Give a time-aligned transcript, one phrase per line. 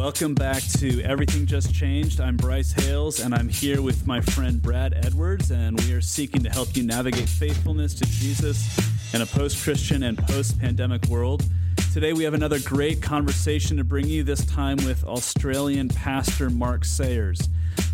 [0.00, 2.22] Welcome back to Everything Just Changed.
[2.22, 6.42] I'm Bryce Hales, and I'm here with my friend Brad Edwards, and we are seeking
[6.42, 8.78] to help you navigate faithfulness to Jesus
[9.12, 11.44] in a post Christian and post pandemic world.
[11.92, 16.86] Today, we have another great conversation to bring you, this time with Australian pastor Mark
[16.86, 17.50] Sayers.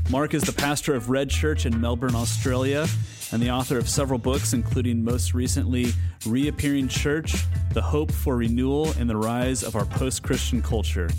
[0.08, 2.86] Mark is the pastor of Red Church in Melbourne, Australia,
[3.32, 5.92] and the author of several books, including most recently
[6.24, 7.34] Reappearing Church
[7.72, 11.10] The Hope for Renewal and the Rise of Our Post Christian Culture.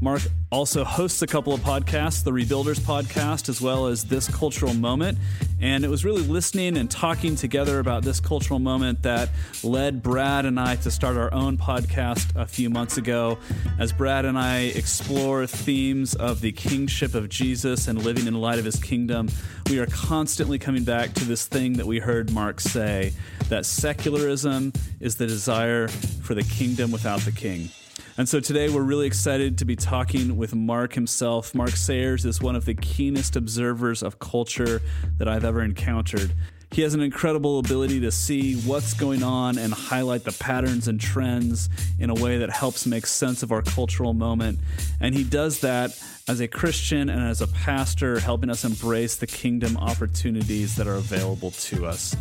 [0.00, 4.72] Mark also hosts a couple of podcasts, the Rebuilders podcast, as well as This Cultural
[4.72, 5.18] Moment.
[5.60, 9.28] And it was really listening and talking together about this cultural moment that
[9.64, 13.38] led Brad and I to start our own podcast a few months ago.
[13.80, 18.38] As Brad and I explore themes of the kingship of Jesus and living in the
[18.38, 19.28] light of his kingdom,
[19.68, 23.12] we are constantly coming back to this thing that we heard Mark say
[23.48, 27.68] that secularism is the desire for the kingdom without the king.
[28.18, 31.54] And so today we're really excited to be talking with Mark himself.
[31.54, 34.82] Mark Sayers is one of the keenest observers of culture
[35.18, 36.32] that I've ever encountered.
[36.72, 41.00] He has an incredible ability to see what's going on and highlight the patterns and
[41.00, 44.58] trends in a way that helps make sense of our cultural moment.
[45.00, 49.28] And he does that as a Christian and as a pastor, helping us embrace the
[49.28, 52.16] kingdom opportunities that are available to us.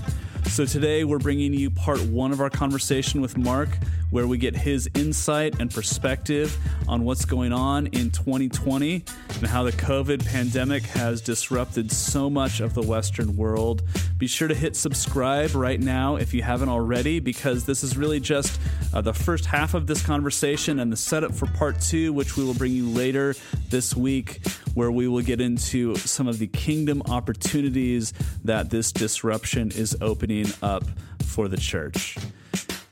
[0.45, 3.69] So today we're bringing you part one of our conversation with Mark,
[4.09, 6.57] where we get his insight and perspective
[6.87, 9.03] on what's going on in 2020
[9.35, 13.83] and how the COVID pandemic has disrupted so much of the Western world.
[14.17, 18.19] Be sure to hit subscribe right now if you haven't already, because this is really
[18.19, 18.59] just
[18.93, 22.43] uh, the first half of this conversation and the setup for part two, which we
[22.43, 23.35] will bring you later
[23.69, 24.39] this week,
[24.73, 28.13] where we will get into some of the kingdom opportunities
[28.45, 30.26] that this disruption is opening
[30.61, 30.83] up
[31.23, 32.17] for the church.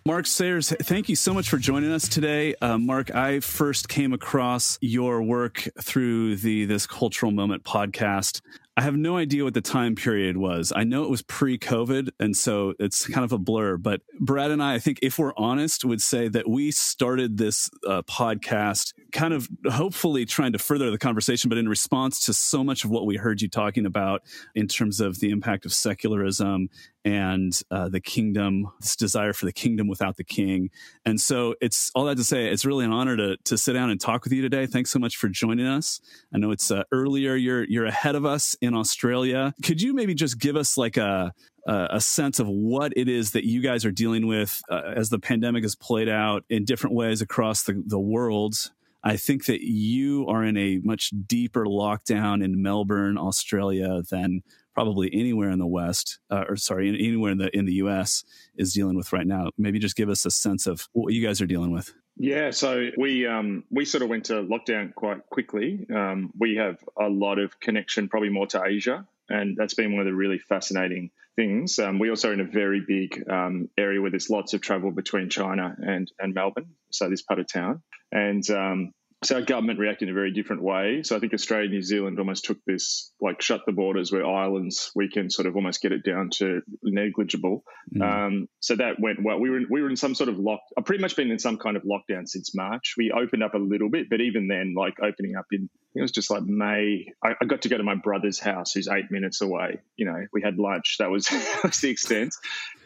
[0.08, 2.53] Mark Sayers, thank you so much for joining us today.
[2.61, 8.41] Uh, Mark, I first came across your work through the This Cultural Moment podcast.
[8.78, 10.74] I have no idea what the time period was.
[10.75, 13.78] I know it was pre COVID, and so it's kind of a blur.
[13.78, 17.69] But Brad and I, I think if we're honest, would say that we started this
[17.88, 22.63] uh, podcast kind of hopefully trying to further the conversation, but in response to so
[22.63, 24.22] much of what we heard you talking about
[24.53, 26.69] in terms of the impact of secularism
[27.06, 30.72] and uh, the kingdom, this desire for the kingdom without the king.
[31.06, 33.92] And so it's all that to say, it's really an honor to, to sit down
[33.92, 34.66] and talk with you today.
[34.66, 36.02] Thanks so much for joining us.
[36.34, 39.54] I know it's uh, earlier, you're, you're ahead of us in Australia.
[39.64, 41.32] Could you maybe just give us like a,
[41.68, 45.20] a sense of what it is that you guys are dealing with uh, as the
[45.20, 48.72] pandemic has played out in different ways across the, the world.
[49.04, 54.42] I think that you are in a much deeper lockdown in Melbourne, Australia, than
[54.75, 58.24] probably anywhere in the West, uh, or sorry, anywhere in the in the U.S.
[58.58, 59.50] is dealing with right now.
[59.58, 61.94] Maybe just give us a sense of what you guys are dealing with.
[62.18, 65.88] Yeah, so we um, we sort of went to lockdown quite quickly.
[65.94, 70.02] Um, we have a lot of connection, probably more to Asia, and that's been one
[70.02, 71.80] of the really fascinating things.
[71.80, 74.92] Um, we also are in a very big um, area where there's lots of travel
[74.92, 77.81] between China and and Melbourne, so this part of town,
[78.12, 78.94] and um,
[79.25, 81.02] so our government reacted in a very different way.
[81.03, 84.25] So I think Australia and New Zealand almost took this like shut the borders where
[84.25, 87.63] islands we can sort of almost get it down to negligible.
[87.96, 88.02] Mm.
[88.02, 89.40] Um, so that went well.
[89.40, 90.62] We were in, we were in some sort of lock.
[90.78, 92.96] I've pretty much been in some kind of lockdown since March.
[92.97, 96.11] We opened up a little bit, but even then, like opening up in it was
[96.11, 97.07] just like May.
[97.23, 99.79] I, I, got to go to my brother's house, who's eight minutes away.
[99.95, 100.97] You know, we had lunch.
[101.00, 102.35] That was, that was the extent.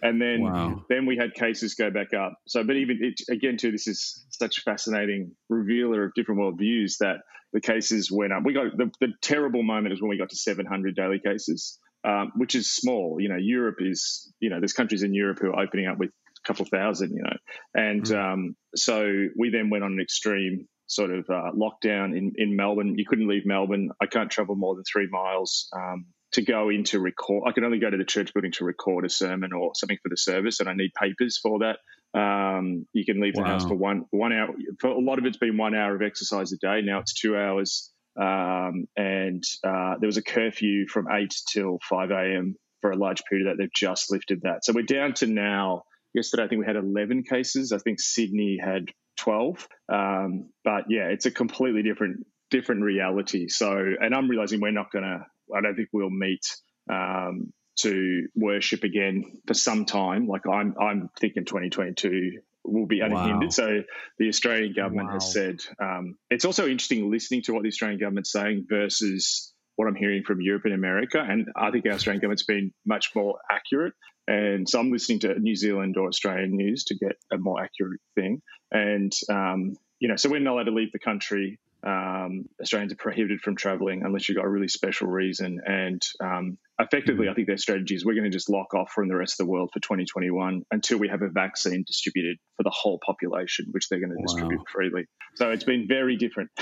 [0.03, 0.85] And then wow.
[0.89, 2.35] then we had cases go back up.
[2.47, 6.99] So, but even it, again, too, this is such a fascinating revealer of different worldviews
[6.99, 7.21] that
[7.51, 8.43] the cases went up.
[8.45, 12.31] We got the, the terrible moment is when we got to 700 daily cases, um,
[12.35, 13.17] which is small.
[13.19, 16.11] You know, Europe is you know there's countries in Europe who are opening up with
[16.11, 17.09] a couple thousand.
[17.11, 17.37] You know,
[17.73, 18.33] and mm.
[18.33, 22.97] um, so we then went on an extreme sort of uh, lockdown in, in Melbourne.
[22.97, 23.91] You couldn't leave Melbourne.
[24.01, 27.43] I can't travel more than three miles um, to go into record.
[27.47, 30.09] I can only go to the church building to record a sermon or something for
[30.09, 31.77] the service, and I need papers for that.
[32.19, 34.49] Um, you can leave the house for one one hour.
[34.79, 36.81] For a lot of it's been one hour of exercise a day.
[36.83, 37.91] Now it's two hours.
[38.19, 42.55] Um, and uh, there was a curfew from eight till five a.m.
[42.81, 44.65] for a large period that they've just lifted that.
[44.65, 45.83] So we're down to now.
[46.13, 47.71] Yesterday, I think we had 11 cases.
[47.71, 48.85] I think Sydney had
[49.17, 49.67] 12.
[49.91, 53.47] Um, but yeah, it's a completely different different reality.
[53.47, 55.19] So, and I'm realizing we're not going to.
[55.55, 56.45] I don't think we'll meet
[56.91, 60.27] um, to worship again for some time.
[60.27, 63.41] Like I'm, I'm thinking 2022 will be unhindered.
[63.41, 63.49] Wow.
[63.49, 63.83] So
[64.17, 65.13] the Australian government wow.
[65.15, 69.87] has said um, it's also interesting listening to what the Australian government's saying versus what
[69.87, 71.25] I'm hearing from Europe and America.
[71.25, 73.93] And I think our Australian government's been much more accurate.
[74.29, 77.99] And so I'm listening to New Zealand or Australian news to get a more accurate
[78.13, 78.43] thing.
[78.71, 81.57] And, um, you know, so we're not allowed to leave the country.
[81.83, 85.61] um, Australians are prohibited from traveling unless you've got a really special reason.
[85.65, 87.31] And um, effectively, mm-hmm.
[87.31, 89.47] I think their strategy is we're going to just lock off from the rest of
[89.47, 93.89] the world for 2021 until we have a vaccine distributed for the whole population, which
[93.89, 94.25] they're going to wow.
[94.27, 95.05] distribute freely.
[95.37, 96.51] So it's been very different.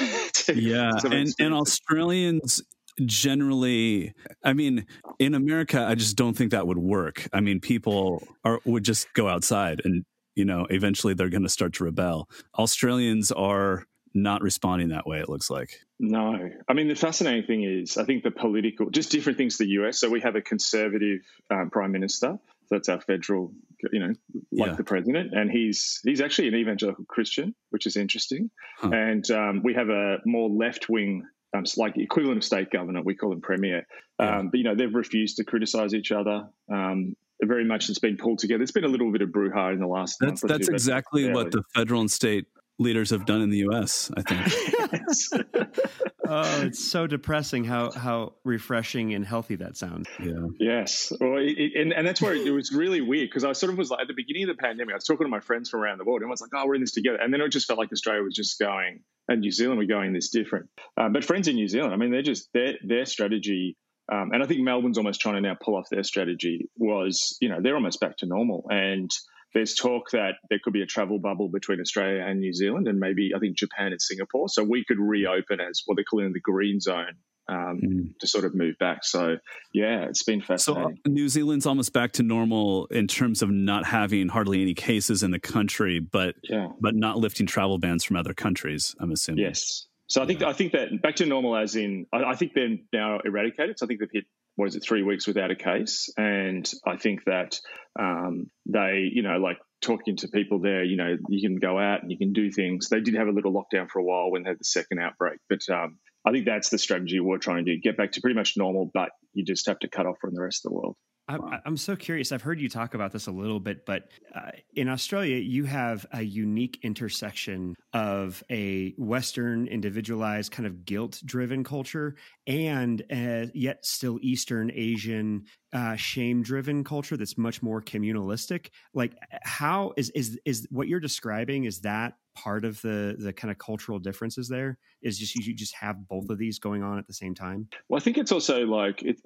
[0.55, 2.63] yeah, and, and Australians
[3.05, 4.13] generally
[4.43, 4.85] i mean
[5.19, 9.11] in america i just don't think that would work i mean people are would just
[9.13, 10.03] go outside and
[10.35, 12.27] you know eventually they're going to start to rebel
[12.57, 13.85] australians are
[14.17, 15.81] not responding that way, it looks like.
[15.99, 16.49] No.
[16.67, 19.69] I mean, the fascinating thing is, I think the political, just different things to the
[19.81, 19.99] US.
[19.99, 22.39] So we have a conservative um, prime minister.
[22.65, 23.53] So that's our federal,
[23.93, 24.13] you know,
[24.51, 24.75] like yeah.
[24.75, 28.51] the president, and he's he's actually an evangelical Christian, which is interesting.
[28.77, 28.89] Huh.
[28.89, 31.23] And um, we have a more left wing,
[31.57, 33.01] um, like equivalent of state governor.
[33.03, 33.85] We call them premier.
[34.19, 34.39] Yeah.
[34.39, 36.47] Um, but you know, they've refused to criticize each other.
[36.71, 38.63] Um, very much it's been pulled together.
[38.63, 40.17] It's been a little bit of brouhaha in the last.
[40.19, 42.45] That's that's exactly what the federal and state
[42.79, 44.11] leaders have done in the U.S.
[44.15, 45.67] I think.
[46.27, 50.07] oh, it's so depressing how how refreshing and healthy that sounds.
[50.19, 50.33] Yeah.
[50.59, 51.11] Yes.
[51.19, 53.89] Well, it, and and that's where it, was really weird because I sort of was
[53.89, 55.97] like at the beginning of the pandemic, I was talking to my friends from around
[55.97, 57.67] the world, and I was like, "Oh, we're in this together," and then it just
[57.67, 60.69] felt like Australia was just going and New Zealand were going this different.
[60.95, 63.77] Um, but friends in New Zealand, I mean, they're just their their strategy.
[64.09, 66.69] Um, and I think Melbourne's almost trying to now pull off their strategy.
[66.77, 69.11] Was you know they're almost back to normal, and
[69.53, 72.99] there's talk that there could be a travel bubble between Australia and New Zealand, and
[72.99, 74.49] maybe I think Japan and Singapore.
[74.49, 77.15] So we could reopen as what they're calling the green zone
[77.49, 78.19] um, mm.
[78.19, 79.03] to sort of move back.
[79.03, 79.37] So
[79.73, 80.99] yeah, it's been fascinating.
[81.05, 85.23] So New Zealand's almost back to normal in terms of not having hardly any cases
[85.23, 86.67] in the country, but yeah.
[86.79, 88.95] but not lifting travel bans from other countries.
[88.99, 89.45] I'm assuming.
[89.45, 89.87] Yes.
[90.07, 90.49] So I think yeah.
[90.49, 93.79] I think that back to normal, as in I, I think they're now eradicated.
[93.79, 94.25] So I think they've hit
[94.57, 96.09] what is it, three weeks without a case.
[96.17, 97.59] And I think that
[97.97, 102.01] um, they, you know, like talking to people there, you know, you can go out
[102.01, 102.89] and you can do things.
[102.89, 105.39] They did have a little lockdown for a while when they had the second outbreak,
[105.47, 108.35] but um, I think that's the strategy we're trying to do: get back to pretty
[108.35, 110.97] much normal, but you just have to cut off from the rest of the world.
[111.27, 112.31] I, am so curious.
[112.31, 116.05] I've heard you talk about this a little bit, but uh, in Australia, you have
[116.11, 122.15] a unique intersection of a Western, individualized, kind of guilt driven culture
[122.45, 128.69] and uh, yet still Eastern Asian, uh, shame driven culture that's much more communalistic.
[128.93, 131.65] Like, how is, is, is what you're describing?
[131.65, 135.73] Is that part of the the kind of cultural differences there is just you just
[135.73, 138.59] have both of these going on at the same time well i think it's also
[138.67, 139.19] like it,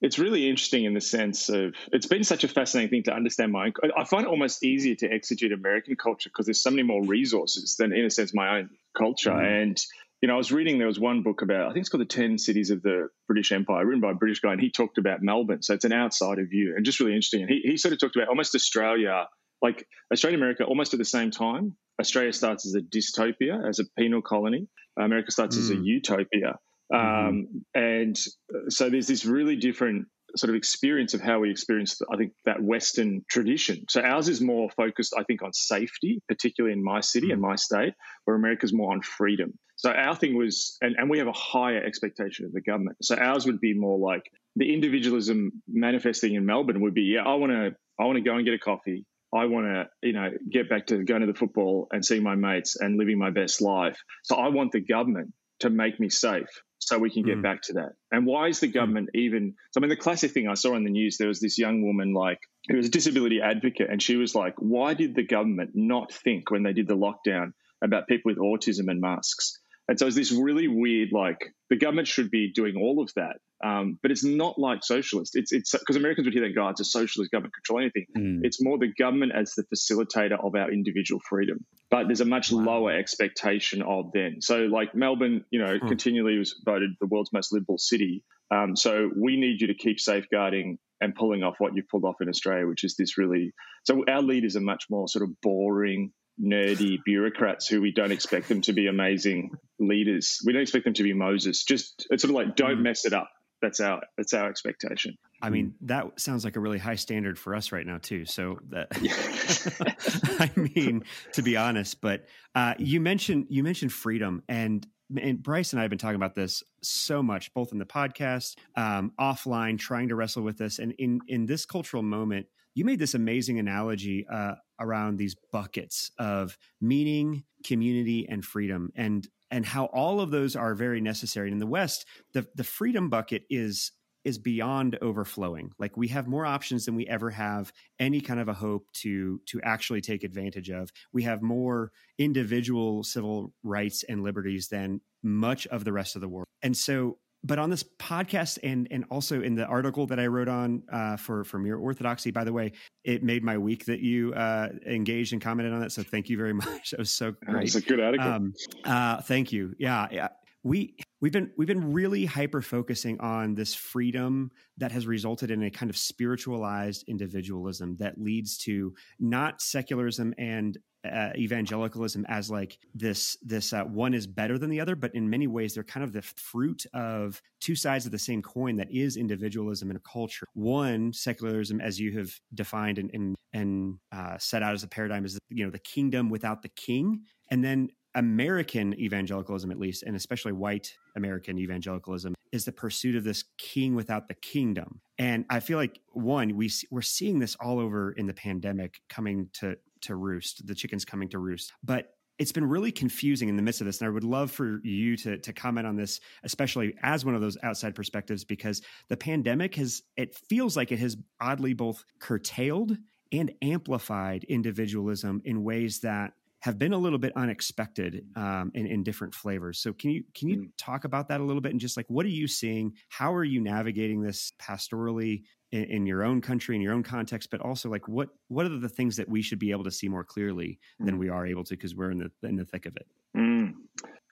[0.00, 3.50] it's really interesting in the sense of it's been such a fascinating thing to understand
[3.50, 7.02] my i find it almost easier to exegete american culture because there's so many more
[7.02, 9.62] resources than in a sense my own culture mm.
[9.62, 9.84] and
[10.22, 12.06] you know, I was reading there was one book about I think it's called the
[12.06, 15.20] Ten Cities of the British Empire, written by a British guy, and he talked about
[15.20, 15.62] Melbourne.
[15.62, 17.42] So it's an outsider view and just really interesting.
[17.42, 19.26] And he, he sort of talked about almost Australia,
[19.60, 23.84] like Australia America, almost at the same time, Australia starts as a dystopia, as a
[23.98, 24.68] penal colony.
[24.96, 25.60] America starts mm.
[25.60, 25.84] as a hmm.
[25.84, 26.58] utopia.
[26.92, 27.28] Mm.
[27.28, 28.18] Um, and
[28.54, 30.06] uh, so there's this really different
[30.36, 33.84] sort of experience of how we experience, I think, that Western tradition.
[33.88, 37.32] So ours is more focused, I think, on safety, particularly in my city mm.
[37.32, 37.94] and my state,
[38.24, 39.58] where America's more on freedom.
[39.76, 42.98] So our thing was, and, and we have a higher expectation of the government.
[43.02, 44.22] So ours would be more like
[44.56, 48.36] the individualism manifesting in Melbourne would be, yeah, I want to, I want to go
[48.36, 49.04] and get a coffee.
[49.34, 52.34] I want to, you know, get back to going to the football and seeing my
[52.34, 53.98] mates and living my best life.
[54.24, 56.48] So I want the government to make me safe
[56.92, 57.42] so we can get mm.
[57.42, 57.92] back to that.
[58.10, 58.74] And why is the mm.
[58.74, 59.54] government even?
[59.70, 61.82] So, I mean, the classic thing I saw in the news, there was this young
[61.82, 65.70] woman, like, who was a disability advocate, and she was like, why did the government
[65.74, 69.58] not think when they did the lockdown about people with autism and masks?
[69.88, 73.36] And so it's this really weird, like the government should be doing all of that,
[73.64, 75.36] um, but it's not like socialist.
[75.36, 78.06] It's it's because Americans would hear that, God, it's a socialist government control anything.
[78.16, 78.40] Mm.
[78.44, 81.64] It's more the government as the facilitator of our individual freedom.
[81.90, 82.62] But there's a much wow.
[82.62, 84.36] lower expectation of them.
[84.40, 88.24] So like Melbourne, you know, continually was voted the world's most liberal city.
[88.50, 92.20] Um, so we need you to keep safeguarding and pulling off what you've pulled off
[92.20, 93.52] in Australia, which is this really.
[93.84, 98.48] So our leaders are much more sort of boring, nerdy bureaucrats who we don't expect
[98.48, 100.40] them to be amazing leaders.
[100.44, 101.64] We don't expect them to be Moses.
[101.64, 102.82] Just it's sort of like don't mm.
[102.82, 103.30] mess it up.
[103.60, 105.16] That's our that's our expectation.
[105.40, 108.24] I mean, that sounds like a really high standard for us right now too.
[108.24, 108.88] So that
[110.40, 114.86] I mean, to be honest, but uh, you mentioned you mentioned freedom and
[115.16, 118.56] and Bryce and I have been talking about this so much, both in the podcast,
[118.76, 122.98] um, offline, trying to wrestle with this, and in in this cultural moment, you made
[122.98, 129.86] this amazing analogy uh, around these buckets of meaning, community, and freedom, and and how
[129.86, 131.50] all of those are very necessary.
[131.50, 133.92] In the West, the the freedom bucket is
[134.24, 135.72] is beyond overflowing.
[135.78, 139.40] Like we have more options than we ever have any kind of a hope to
[139.46, 140.90] to actually take advantage of.
[141.12, 146.28] We have more individual civil rights and liberties than much of the rest of the
[146.28, 146.46] world.
[146.62, 150.48] And so but on this podcast and and also in the article that I wrote
[150.48, 152.72] on uh, for for Mere Orthodoxy, by the way,
[153.04, 155.92] it made my week that you uh, engaged and commented on that.
[155.92, 156.92] So thank you very much.
[156.92, 157.64] It was so great.
[157.64, 158.26] It's a good article.
[158.26, 159.74] Um, uh, thank you.
[159.78, 160.28] Yeah, yeah.
[160.62, 165.62] We we've been we've been really hyper focusing on this freedom that has resulted in
[165.64, 170.78] a kind of spiritualized individualism that leads to not secularism and
[171.10, 175.28] uh, evangelicalism as like this this uh, one is better than the other but in
[175.28, 178.90] many ways they're kind of the fruit of two sides of the same coin that
[178.90, 184.36] is individualism in a culture one secularism as you have defined and and, and uh,
[184.38, 187.88] set out as a paradigm is you know the kingdom without the king and then
[188.14, 193.94] American evangelicalism, at least, and especially white American evangelicalism, is the pursuit of this king
[193.94, 195.00] without the kingdom.
[195.18, 199.48] And I feel like one, we we're seeing this all over in the pandemic coming
[199.54, 201.72] to to roost, the chickens coming to roost.
[201.82, 204.00] But it's been really confusing in the midst of this.
[204.00, 207.40] And I would love for you to, to comment on this, especially as one of
[207.40, 212.96] those outside perspectives, because the pandemic has, it feels like it has oddly both curtailed
[213.32, 219.02] and amplified individualism in ways that have been a little bit unexpected um, in, in,
[219.02, 219.80] different flavors.
[219.80, 220.68] So can you can you mm.
[220.78, 222.92] talk about that a little bit and just like what are you seeing?
[223.08, 225.42] How are you navigating this pastorally
[225.72, 228.78] in, in, your own country in your own context but also like what what are
[228.78, 231.18] the things that we should be able to see more clearly than mm.
[231.18, 233.72] we are able to because we're in the in the thick of it mm.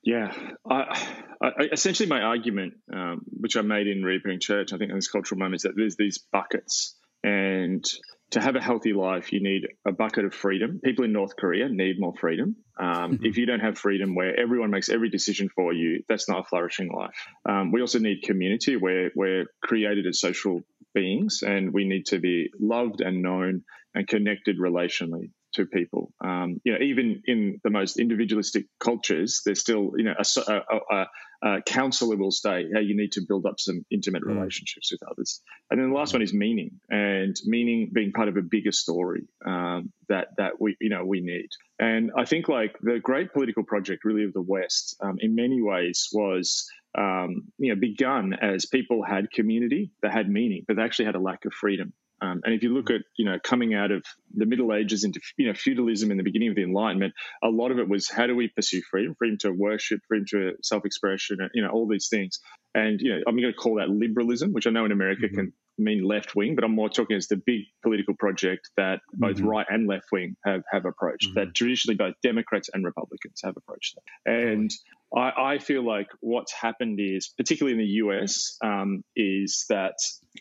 [0.05, 0.33] yeah
[0.69, 1.09] I,
[1.43, 5.09] I, essentially my argument um, which i made in reappearing church i think in this
[5.09, 7.85] cultural moment is that there's these buckets and
[8.31, 10.81] to have a healthy life, you need a bucket of freedom.
[10.83, 12.57] People in North Korea need more freedom.
[12.79, 13.25] Um, mm-hmm.
[13.25, 16.45] If you don't have freedom where everyone makes every decision for you, that's not a
[16.45, 17.27] flourishing life.
[17.49, 20.63] Um, we also need community where we're created as social
[20.95, 23.63] beings and we need to be loved and known
[23.95, 26.13] and connected relationally to people.
[26.21, 30.97] Um, you know, even in the most individualistic cultures, there's still you know a, a,
[30.97, 31.07] a,
[31.43, 34.37] a counselor will say, "Hey, you need to build up some intimate mm.
[34.37, 36.15] relationships with others." And then the last mm.
[36.15, 40.77] one is meaning, and meaning being part of a bigger story um, that that we
[40.81, 41.49] you know we need.
[41.79, 45.63] And I think like the great political project really of the West, um, in many
[45.63, 50.83] ways, was um, you know, begun as people had community, they had meaning, but they
[50.83, 51.93] actually had a lack of freedom.
[52.23, 54.05] Um, and if you look at, you know, coming out of
[54.35, 57.71] the Middle Ages into, you know, feudalism in the beginning of the Enlightenment, a lot
[57.71, 61.63] of it was how do we pursue freedom, freedom to worship, freedom to self-expression, you
[61.63, 62.41] know, all these things.
[62.75, 65.35] And, you know, I'm going to call that liberalism, which I know in America mm-hmm.
[65.37, 69.37] can mean left wing, but I'm more talking as the big political project that both
[69.37, 69.47] mm-hmm.
[69.47, 71.41] right and left wing have, have approached, mm-hmm.
[71.41, 74.33] that traditionally both Democrats and Republicans have approached that.
[74.33, 74.71] And
[75.17, 79.95] I, I, feel like what's happened is, particularly in the US, um, is that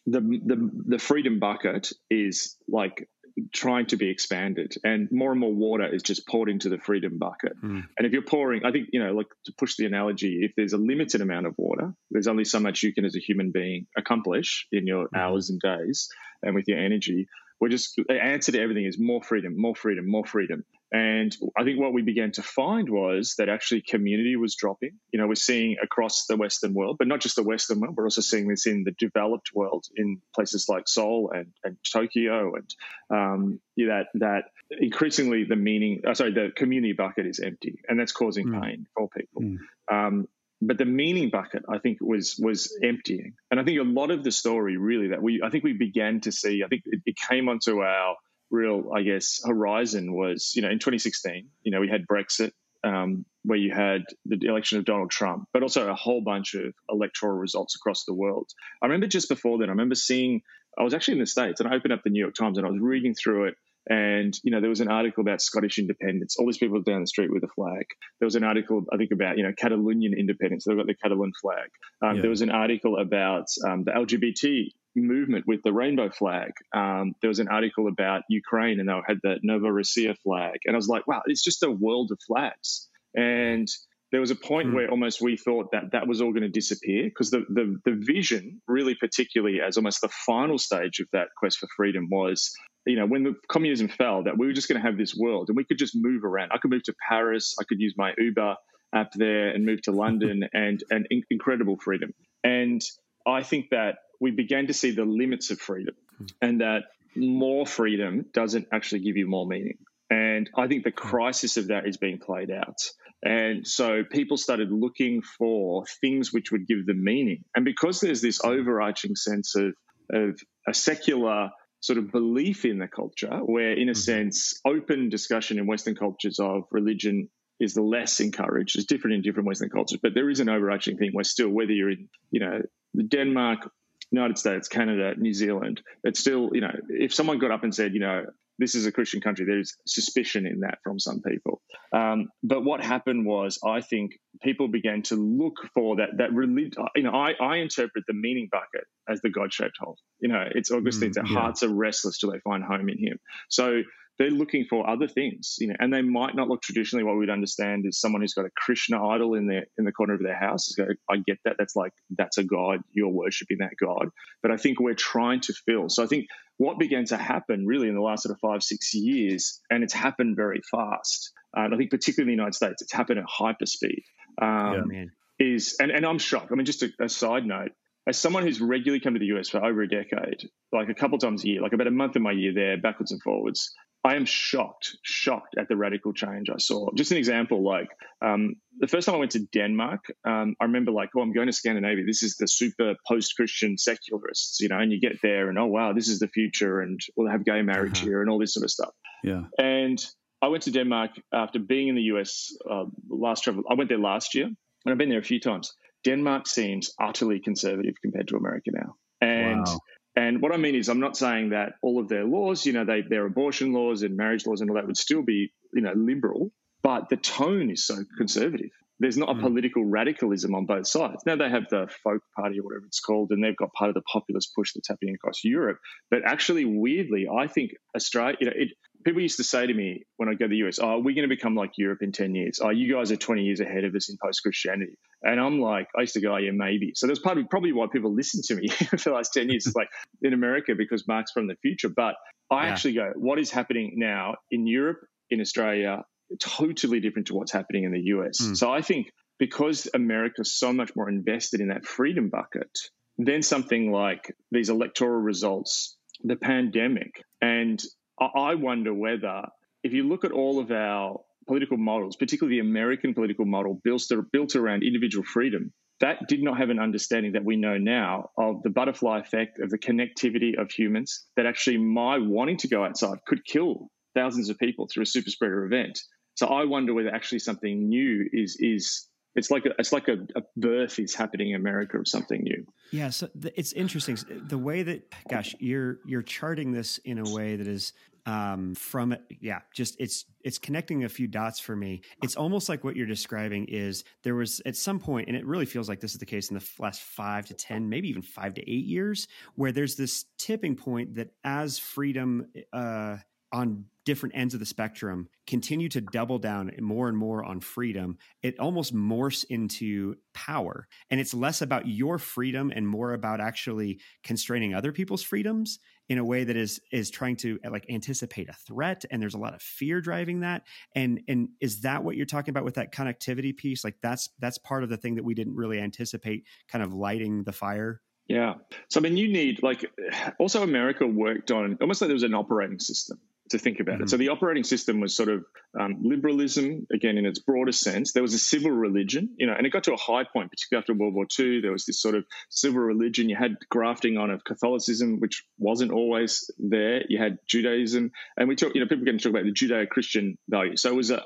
[0.05, 3.07] the, the the freedom bucket is like
[3.53, 7.17] trying to be expanded and more and more water is just poured into the freedom
[7.17, 7.84] bucket mm.
[7.98, 10.74] and if you're pouring i think you know like to push the analogy if there's
[10.74, 13.86] a limited amount of water there's only so much you can as a human being
[13.98, 15.17] accomplish in your mm.
[15.17, 16.10] hours and days
[16.43, 17.27] and with your energy
[17.60, 21.63] we're just the answer to everything is more freedom more freedom more freedom and I
[21.63, 24.98] think what we began to find was that actually community was dropping.
[25.12, 28.05] You know, we're seeing across the Western world, but not just the Western world, we're
[28.05, 32.75] also seeing this in the developed world in places like Seoul and, and Tokyo, and
[33.12, 38.12] um, that that increasingly the meaning, uh, sorry, the community bucket is empty, and that's
[38.12, 38.62] causing mm.
[38.62, 39.43] pain for people.
[39.43, 39.58] Mm.
[39.91, 40.27] Um,
[40.62, 44.24] but the meaning bucket, I think, was was emptying, and I think a lot of
[44.24, 47.15] the story really that we, I think we began to see, I think it, it
[47.29, 48.15] came onto our
[48.51, 52.51] real, I guess, horizon was, you know, in 2016, you know, we had Brexit,
[52.84, 56.74] um, where you had the election of Donald Trump, but also a whole bunch of
[56.89, 58.50] electoral results across the world.
[58.82, 60.41] I remember just before then, I remember seeing,
[60.77, 62.65] I was actually in the States and I opened up the New York Times and
[62.65, 63.56] I was reading through it.
[63.89, 66.36] And, you know, there was an article about Scottish independence.
[66.38, 67.86] All these people down the street with a flag.
[68.20, 70.65] There was an article, I think, about, you know, Catalonian independence.
[70.65, 71.70] They've got the Catalan flag.
[72.01, 72.22] Um, yeah.
[72.22, 76.51] There was an article about um, the LGBT movement with the rainbow flag.
[76.74, 80.77] Um, there was an article about Ukraine, and they had the Novorossiya flag, and I
[80.77, 82.88] was like, wow, it's just a world of flags.
[83.15, 83.67] And
[84.12, 84.74] there was a point mm.
[84.74, 87.96] where almost we thought that that was all going to disappear because the, the the
[87.96, 92.51] vision, really particularly as almost the final stage of that quest for freedom, was
[92.86, 95.50] you know when the communism fell that we were just going to have this world
[95.50, 96.51] and we could just move around.
[96.51, 98.55] I could move to Paris, I could use my Uber
[98.93, 102.12] app there and move to London and and in- incredible freedom.
[102.43, 102.81] And
[103.27, 106.25] I think that we began to see the limits of freedom hmm.
[106.41, 106.83] and that
[107.15, 109.77] more freedom doesn't actually give you more meaning.
[110.09, 111.09] And I think the hmm.
[111.09, 112.77] crisis of that is being played out.
[113.21, 117.43] And so people started looking for things which would give them meaning.
[117.55, 118.49] And because there's this hmm.
[118.49, 119.73] overarching sense of,
[120.11, 121.49] of a secular
[121.81, 126.39] sort of belief in the culture, where in a sense, open discussion in Western cultures
[126.39, 128.77] of religion is the less encouraged.
[128.77, 131.71] It's different in different Western cultures, but there is an overarching thing where still, whether
[131.71, 132.61] you're in, you know,
[133.07, 133.69] Denmark,
[134.11, 137.93] United States, Canada, New Zealand, it's still, you know, if someone got up and said,
[137.93, 138.25] you know,
[138.59, 141.61] this is a Christian country, there's suspicion in that from some people.
[141.93, 144.11] Um, but what happened was, I think
[144.41, 146.83] people began to look for that that religion.
[146.95, 149.97] You know, I, I interpret the meaning bucket as the God shaped hole.
[150.19, 151.39] You know, it's Augustine's mm, yeah.
[151.39, 153.17] hearts are restless till they find home in Him.
[153.47, 153.83] So
[154.19, 157.29] they're looking for other things, you know, and they might not look traditionally what we'd
[157.29, 160.38] understand is someone who's got a Krishna idol in their in the corner of their
[160.38, 160.67] house.
[160.67, 161.55] Is going, I get that.
[161.57, 162.81] That's like that's a god.
[162.91, 164.09] You're worshiping that god.
[164.43, 165.88] But I think we're trying to fill.
[165.88, 168.93] So I think what began to happen really in the last sort of five six
[168.93, 171.31] years, and it's happened very fast.
[171.57, 174.03] Uh, and I think particularly in the United States, it's happened at hyper speed.
[174.41, 175.05] Um, yeah,
[175.39, 176.51] is and, and I'm shocked.
[176.51, 177.71] I mean, just a, a side note
[178.05, 181.17] as someone who's regularly come to the US for over a decade, like a couple
[181.19, 183.71] times a year, like about a month of my year there, backwards and forwards,
[184.03, 186.89] I am shocked, shocked at the radical change I saw.
[186.96, 187.89] Just an example, like
[188.22, 191.48] um, the first time I went to Denmark, um, I remember like, oh, I'm going
[191.48, 192.06] to Scandinavia.
[192.06, 195.91] This is the super post-Christian secularists, you know, and you get there and oh wow,
[195.91, 198.08] this is the future, and we'll have gay marriage uh-huh.
[198.08, 198.94] here and all this sort of stuff.
[199.24, 199.44] Yeah.
[199.58, 200.03] And
[200.41, 203.63] I went to Denmark after being in the US uh, last travel.
[203.70, 205.74] I went there last year, and I've been there a few times.
[206.06, 209.79] Denmark seems utterly conservative compared to America now, and wow.
[210.19, 212.83] And what I mean is, I'm not saying that all of their laws, you know,
[212.83, 215.93] they, their abortion laws and marriage laws and all that would still be, you know,
[215.95, 216.51] liberal,
[216.83, 218.71] but the tone is so conservative.
[218.99, 219.41] There's not a mm.
[219.41, 221.23] political radicalism on both sides.
[221.25, 223.93] Now they have the folk party or whatever it's called, and they've got part of
[223.93, 225.77] the populist push that's happening across Europe.
[226.11, 228.69] But actually, weirdly, I think Australia, you know, it,
[229.03, 231.27] people used to say to me when I go to the US, "Oh, we're going
[231.27, 232.60] to become like Europe in ten years.
[232.62, 235.88] Oh, you guys are twenty years ahead of us in post Christianity." And I'm like,
[235.98, 238.56] I used to go, oh, "Yeah, maybe." So that's probably probably why people listen to
[238.56, 239.65] me for the last ten years.
[239.68, 239.89] It's like
[240.22, 242.15] in America because Mark's from the future, but
[242.51, 242.72] I yeah.
[242.72, 246.03] actually go, "What is happening now in Europe, in Australia,
[246.39, 248.58] totally different to what's happening in the US." Mm.
[248.58, 252.70] So I think because America's so much more invested in that freedom bucket,
[253.18, 257.81] then something like these electoral results, the pandemic, and
[258.20, 259.44] I wonder whether,
[259.84, 264.03] if you look at all of our political models, particularly the American political model built,
[264.32, 268.62] built around individual freedom, that did not have an understanding that we know now of
[268.64, 273.18] the butterfly effect of the connectivity of humans, that actually my wanting to go outside
[273.27, 276.00] could kill thousands of people through a super spreader event.
[276.36, 280.18] So I wonder whether actually something new is is it's like a, it's like a,
[280.35, 282.65] a, birth is happening in America of something new.
[282.92, 287.55] Yeah, so it's interesting the way that gosh you're you're charting this in a way
[287.55, 287.94] that is
[288.25, 289.22] um, from it.
[289.42, 292.01] Yeah, just it's it's connecting a few dots for me.
[292.24, 295.65] It's almost like what you're describing is there was at some point, and it really
[295.65, 298.55] feels like this is the case in the last five to ten, maybe even five
[298.55, 302.48] to eight years, where there's this tipping point that as freedom.
[302.74, 303.18] Uh,
[303.51, 308.18] on different ends of the spectrum continue to double down more and more on freedom,
[308.42, 310.88] it almost morphs into power.
[311.12, 316.18] And it's less about your freedom and more about actually constraining other people's freedoms in
[316.18, 319.53] a way that is is trying to like anticipate a threat and there's a lot
[319.53, 320.64] of fear driving that.
[320.96, 323.83] And and is that what you're talking about with that connectivity piece?
[323.83, 327.44] Like that's that's part of the thing that we didn't really anticipate kind of lighting
[327.44, 328.01] the fire?
[328.27, 328.55] Yeah.
[328.90, 329.85] So i mean you need like
[330.40, 334.03] also america worked on almost like there was an operating system to think about mm-hmm.
[334.03, 334.09] it.
[334.09, 335.46] So the operating system was sort of
[335.79, 338.14] um, liberalism, again, in its broader sense.
[338.14, 340.81] There was a civil religion, you know, and it got to a high point, particularly
[340.81, 341.62] after World War II.
[341.62, 343.29] There was this sort of civil religion.
[343.29, 347.03] You had grafting on of Catholicism, which wasn't always there.
[347.09, 350.75] You had Judaism, and we talk, you know, people can talk about the Judeo-Christian value.
[350.75, 351.24] So it was a,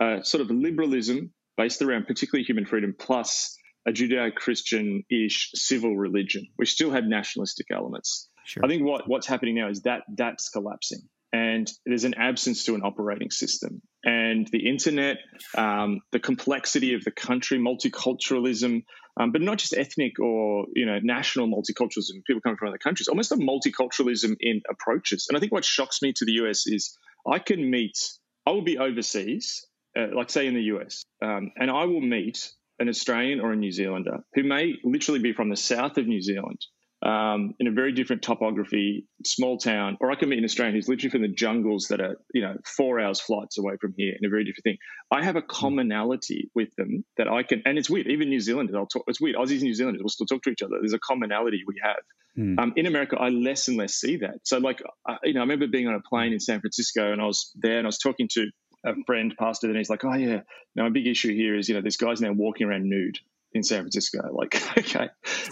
[0.00, 6.46] a, a sort of liberalism based around particularly human freedom plus a Judeo-Christian-ish civil religion,
[6.56, 8.28] which still had nationalistic elements.
[8.44, 8.64] Sure.
[8.64, 11.00] I think what, what's happening now is that that's collapsing
[11.32, 13.82] and there's an absence to an operating system.
[14.04, 15.18] And the internet,
[15.56, 18.82] um, the complexity of the country, multiculturalism,
[19.18, 23.08] um, but not just ethnic or you know national multiculturalism, people coming from other countries,
[23.08, 25.26] almost a multiculturalism in approaches.
[25.28, 27.98] And I think what shocks me to the US is I can meet,
[28.46, 29.66] I will be overseas,
[29.98, 33.56] uh, like say in the US, um, and I will meet an Australian or a
[33.56, 36.60] New Zealander who may literally be from the south of New Zealand
[37.06, 40.88] um, in a very different topography, small town, or I can meet an Australian who's
[40.88, 44.26] literally from the jungles that are, you know, four hours flights away from here in
[44.26, 44.78] a very different thing.
[45.12, 45.46] I have a hmm.
[45.48, 48.08] commonality with them that I can, and it's weird.
[48.08, 49.04] Even New Zealanders, I'll talk.
[49.06, 49.36] It's weird.
[49.36, 50.78] Aussies and New Zealanders will still talk to each other.
[50.80, 52.02] There's a commonality we have.
[52.36, 52.58] Mm.
[52.58, 54.40] Um, in America, I less and less see that.
[54.42, 57.22] So, like, uh, you know, I remember being on a plane in San Francisco, and
[57.22, 58.50] I was there, and I was talking to
[58.84, 60.40] a friend pastor, and he's like, "Oh yeah,
[60.74, 63.20] now a big issue here is you know this guy's now walking around nude."
[63.56, 64.20] In San Francisco.
[64.32, 65.08] Like, okay,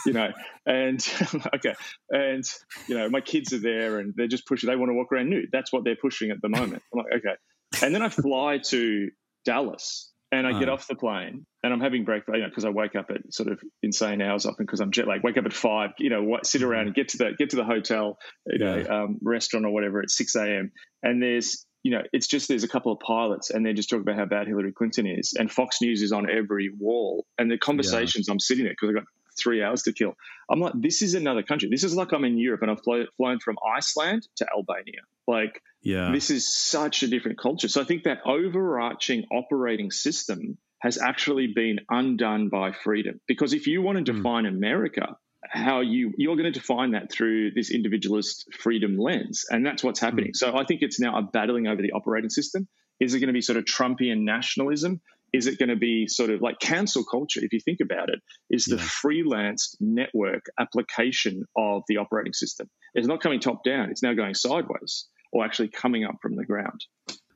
[0.06, 0.30] you know,
[0.66, 1.06] and
[1.54, 1.74] okay,
[2.10, 2.44] and
[2.86, 4.68] you know, my kids are there and they're just pushing.
[4.68, 5.48] They want to walk around nude.
[5.52, 6.82] That's what they're pushing at the moment.
[6.92, 9.10] I'm like, okay, and then I fly to
[9.44, 12.70] Dallas, and I get off the plane and I'm having breakfast, you know, because I
[12.70, 15.22] wake up at sort of insane hours often because I'm jet lagged.
[15.22, 17.64] Wake up at five, you know, sit around and get to the get to the
[17.64, 19.02] hotel, you know, yeah.
[19.02, 20.72] um, restaurant or whatever at six a.m.
[21.02, 24.02] And there's you know, it's just there's a couple of pilots and they're just talking
[24.02, 27.26] about how bad Hillary Clinton is, and Fox News is on every wall.
[27.38, 28.32] And the conversations, yeah.
[28.32, 29.04] I'm sitting there because I've got
[29.38, 30.14] three hours to kill.
[30.50, 31.68] I'm like, this is another country.
[31.70, 35.02] This is like I'm in Europe and I've flown from Iceland to Albania.
[35.28, 37.68] Like, yeah, this is such a different culture.
[37.68, 43.20] So I think that overarching operating system has actually been undone by freedom.
[43.26, 44.18] Because if you want to hmm.
[44.18, 44.48] define mm.
[44.48, 45.16] America,
[45.50, 50.00] how you you're going to define that through this individualist freedom lens and that's what's
[50.00, 50.30] happening.
[50.30, 50.36] Mm.
[50.36, 52.68] so i think it's now a battling over the operating system.
[53.00, 55.00] Is it going to be sort of trumpian nationalism?
[55.32, 58.20] Is it going to be sort of like cancel culture if you think about it
[58.50, 58.82] is the yeah.
[58.82, 62.70] freelance network application of the operating system.
[62.94, 66.44] It's not coming top down it's now going sideways or actually coming up from the
[66.44, 66.84] ground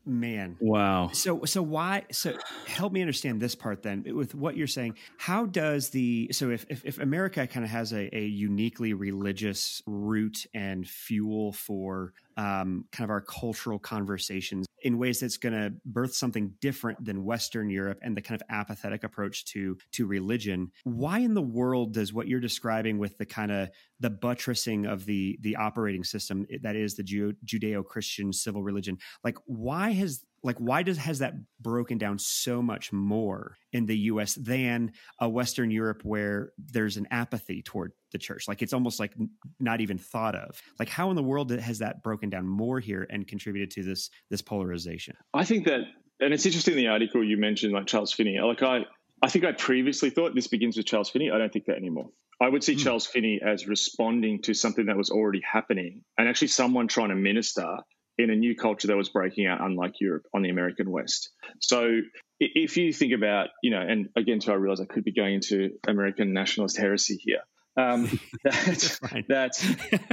[0.09, 0.57] man.
[0.61, 1.11] Wow.
[1.13, 4.97] So so why so help me understand this part then with what you're saying.
[5.17, 9.83] How does the so if if, if america kind of has a, a uniquely religious
[9.87, 15.75] root and fuel for um, kind of our cultural conversations in ways that's going to
[15.85, 20.71] birth something different than Western Europe and the kind of apathetic approach to to religion.
[20.85, 25.05] Why in the world does what you're describing with the kind of the buttressing of
[25.05, 30.57] the the operating system that is the Judeo Christian civil religion, like why has like
[30.59, 35.71] why does has that broken down so much more in the US than a Western
[35.71, 38.47] Europe where there's an apathy toward the church?
[38.49, 39.15] Like it's almost like
[39.59, 40.61] not even thought of.
[40.79, 44.11] Like how in the world has that broken down more here and contributed to this
[44.31, 45.17] this polarization?
[45.35, 45.81] I think that
[46.21, 48.39] and it's interesting the article you mentioned like Charles Finney.
[48.41, 48.85] Like I
[49.23, 51.31] I think I previously thought this begins with Charles Finney.
[51.31, 52.11] I don't think that anymore.
[52.41, 52.85] I would see mm.
[52.85, 57.17] Charles Finney as responding to something that was already happening and actually someone trying to
[57.17, 57.79] minister
[58.19, 61.31] in a new culture that was breaking out, unlike Europe on the American West.
[61.61, 62.01] So
[62.41, 65.35] if you think about, you know, and again, so I realize I could be going
[65.35, 67.41] into American nationalist heresy here.
[67.77, 69.65] Um, that's, that's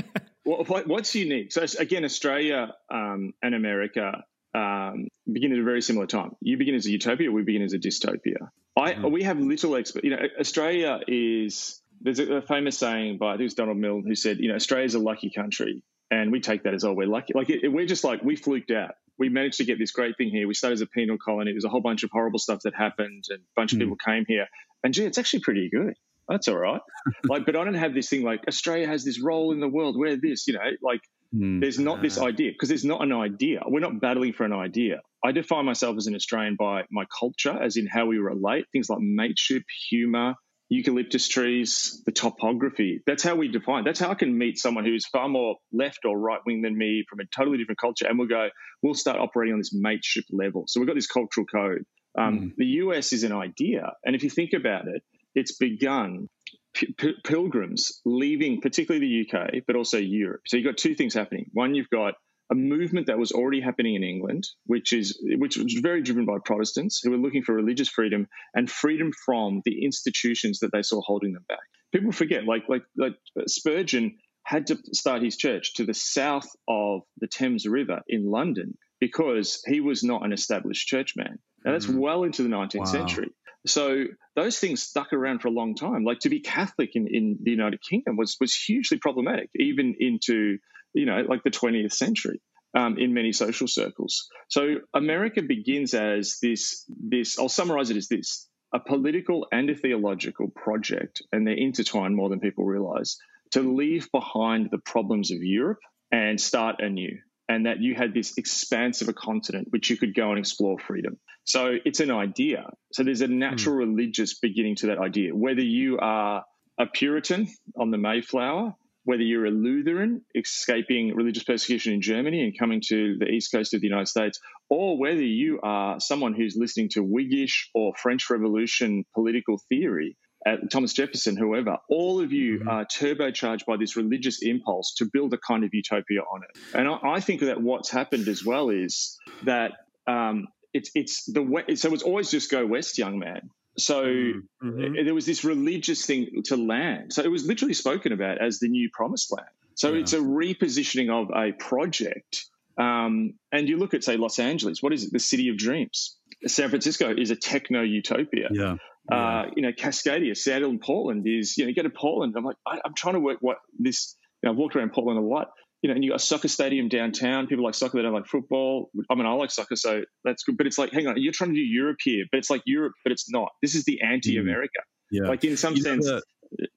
[0.43, 1.51] what, what's unique.
[1.51, 6.35] So again, Australia um, and America um, begin at a very similar time.
[6.41, 8.49] You begin as a utopia, we begin as a dystopia.
[8.77, 9.11] I mm-hmm.
[9.11, 11.81] we have little exp- You know, Australia is.
[12.01, 14.49] There's a, a famous saying by I think it was Donald Milne who said, you
[14.49, 15.81] know, Australia is a lucky country
[16.15, 17.33] and we take that as oh we're lucky.
[17.35, 18.95] Like it, we're just like we fluked out.
[19.17, 20.47] We managed to get this great thing here.
[20.47, 21.51] We started as a penal colony.
[21.51, 23.81] There's a whole bunch of horrible stuff that happened and a bunch of mm.
[23.81, 24.47] people came here.
[24.83, 25.95] And gee it's actually pretty good.
[26.27, 26.81] That's all right.
[27.29, 29.97] Like but i don't have this thing like australia has this role in the world.
[29.97, 31.01] Where this you know like
[31.33, 31.59] mm.
[31.59, 33.61] there's not this idea because there's not an idea.
[33.65, 35.01] We're not battling for an idea.
[35.23, 38.89] I define myself as an australian by my culture as in how we relate things
[38.89, 40.35] like mateship humor
[40.69, 43.01] eucalyptus trees, the topography.
[43.05, 43.83] That's how we define.
[43.83, 47.05] That's how I can meet someone who's far more left or right wing than me
[47.09, 48.49] from a totally different culture, and we'll go.
[48.81, 50.65] We'll start operating on this mateship level.
[50.67, 51.85] So we've got this cultural code.
[52.17, 52.51] Um, mm.
[52.57, 56.29] The US is an idea, and if you think about it, it's begun.
[56.73, 60.41] P- pilgrims leaving, particularly the UK, but also Europe.
[60.45, 61.49] So you've got two things happening.
[61.53, 62.15] One, you've got
[62.51, 66.37] a movement that was already happening in England, which is which was very driven by
[66.43, 71.01] Protestants who were looking for religious freedom and freedom from the institutions that they saw
[71.01, 71.59] holding them back.
[71.93, 73.15] People forget, like like like
[73.47, 78.77] Spurgeon had to start his church to the south of the Thames River in London
[78.99, 81.39] because he was not an established churchman.
[81.63, 81.97] Now that's mm.
[81.97, 82.85] well into the 19th wow.
[82.85, 83.29] century.
[83.65, 84.05] So
[84.35, 86.03] those things stuck around for a long time.
[86.03, 90.59] Like to be Catholic in, in the United Kingdom was was hugely problematic, even into
[90.95, 92.41] you know, like the 20th century.
[92.77, 94.27] Um, in many social circles.
[94.49, 99.75] So America begins as this, this, I'll summarize it as this, a political and a
[99.75, 103.17] theological project, and they're intertwined more than people realize,
[103.51, 105.79] to leave behind the problems of Europe
[106.11, 107.17] and start anew.
[107.47, 110.77] And that you had this expanse of a continent which you could go and explore
[110.77, 111.17] freedom.
[111.45, 112.71] So it's an idea.
[112.91, 113.79] So there's a natural mm.
[113.87, 115.33] religious beginning to that idea.
[115.33, 116.43] Whether you are
[116.79, 122.57] a Puritan on the Mayflower whether you're a Lutheran escaping religious persecution in Germany and
[122.57, 124.39] coming to the east coast of the United States,
[124.69, 130.57] or whether you are someone who's listening to Whiggish or French Revolution political theory, uh,
[130.71, 132.67] Thomas Jefferson, whoever, all of you mm-hmm.
[132.67, 136.77] are turbocharged by this religious impulse to build a kind of utopia on it.
[136.77, 139.71] And I, I think that what's happened as well is that
[140.07, 143.49] um, it's it's the so it's always just go west, young man.
[143.77, 144.69] So mm-hmm.
[144.69, 145.05] mm-hmm.
[145.05, 147.13] there was this religious thing to land.
[147.13, 149.49] So it was literally spoken about as the new promised land.
[149.75, 150.01] So yeah.
[150.01, 152.45] it's a repositioning of a project.
[152.77, 155.11] Um, and you look at, say, Los Angeles, what is it?
[155.11, 156.17] The city of dreams.
[156.47, 158.49] San Francisco is a techno utopia.
[158.51, 158.75] Yeah.
[159.11, 162.33] Uh, you know, Cascadia, Seattle, and Portland is, you know, you go to Portland.
[162.35, 165.19] I'm like, I, am trying to work what this, you know, I've walked around Portland
[165.19, 165.51] a lot.
[165.81, 167.47] You know, and you got a soccer stadium downtown.
[167.47, 168.89] People like soccer, they don't like football.
[169.09, 170.57] I mean, I like soccer, so that's good.
[170.57, 172.93] But it's like, hang on, you're trying to do Europe here, but it's like Europe,
[173.03, 173.49] but it's not.
[173.61, 174.79] This is the anti-America.
[174.79, 175.23] Mm-hmm.
[175.23, 175.29] Yeah.
[175.29, 176.21] Like in some You know, sense, the- uh,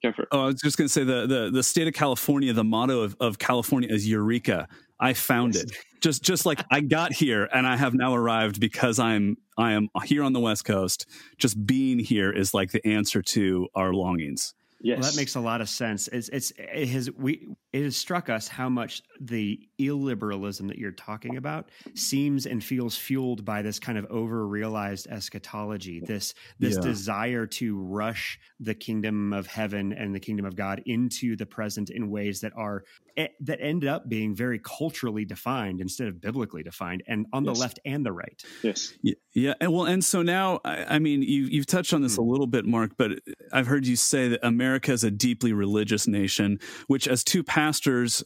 [0.02, 0.28] go for it.
[0.32, 2.52] Oh, I was just going to say the, the the state of California.
[2.52, 4.66] The motto of, of California is Eureka.
[5.00, 5.64] I found Yes.
[5.64, 5.72] it.
[6.00, 9.88] Just just like I got here and I have now arrived because I'm I am
[10.04, 11.06] here on the West Coast.
[11.38, 14.54] Just being here is like the answer to our longings.
[14.80, 16.06] Yes, Well, that makes a lot of sense.
[16.08, 20.90] It's, it's it has we it has struck us how much the illiberalism that you're
[20.92, 26.00] talking about seems and feels fueled by this kind of over realized eschatology.
[26.00, 26.80] This this Yeah.
[26.82, 31.90] desire to rush the kingdom of heaven and the kingdom of God into the present
[31.90, 32.84] in ways that are
[33.16, 37.52] eh, that end up being very culturally defined instead of biblically defined, and on the
[37.54, 38.42] left and the right.
[38.62, 39.54] yes, Yeah, yeah.
[39.60, 42.46] And well, and so now, I, I mean, you, you've touched on this a little
[42.46, 43.18] bit, Mark, but
[43.52, 47.58] I've heard you say that America is a deeply religious nation, which, as two pastors,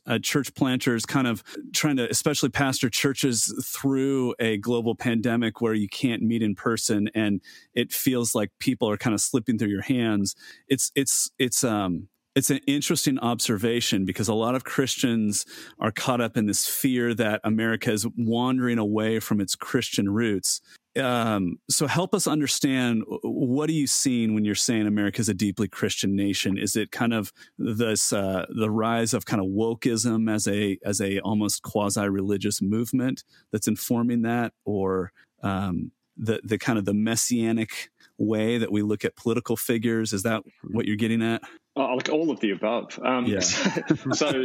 [0.07, 5.75] uh, church planters, kind of trying to, especially pastor churches through a global pandemic where
[5.75, 7.41] you can't meet in person, and
[7.75, 10.35] it feels like people are kind of slipping through your hands.
[10.69, 15.45] It's it's it's um it's an interesting observation because a lot of Christians
[15.79, 20.61] are caught up in this fear that America is wandering away from its Christian roots.
[21.01, 25.35] Um, so help us understand what are you seeing when you're saying America is a
[25.35, 26.59] deeply Christian nation?
[26.59, 31.01] Is it kind of this uh, the rise of kind of wokeism as a as
[31.01, 36.95] a almost quasi religious movement that's informing that, or um, the the kind of the
[36.95, 40.13] messianic way that we look at political figures?
[40.13, 41.43] Is that what you're getting at?
[41.75, 42.99] Oh, like all of the above.
[43.03, 43.41] Um, Yeah.
[43.41, 43.71] So,
[44.13, 44.45] so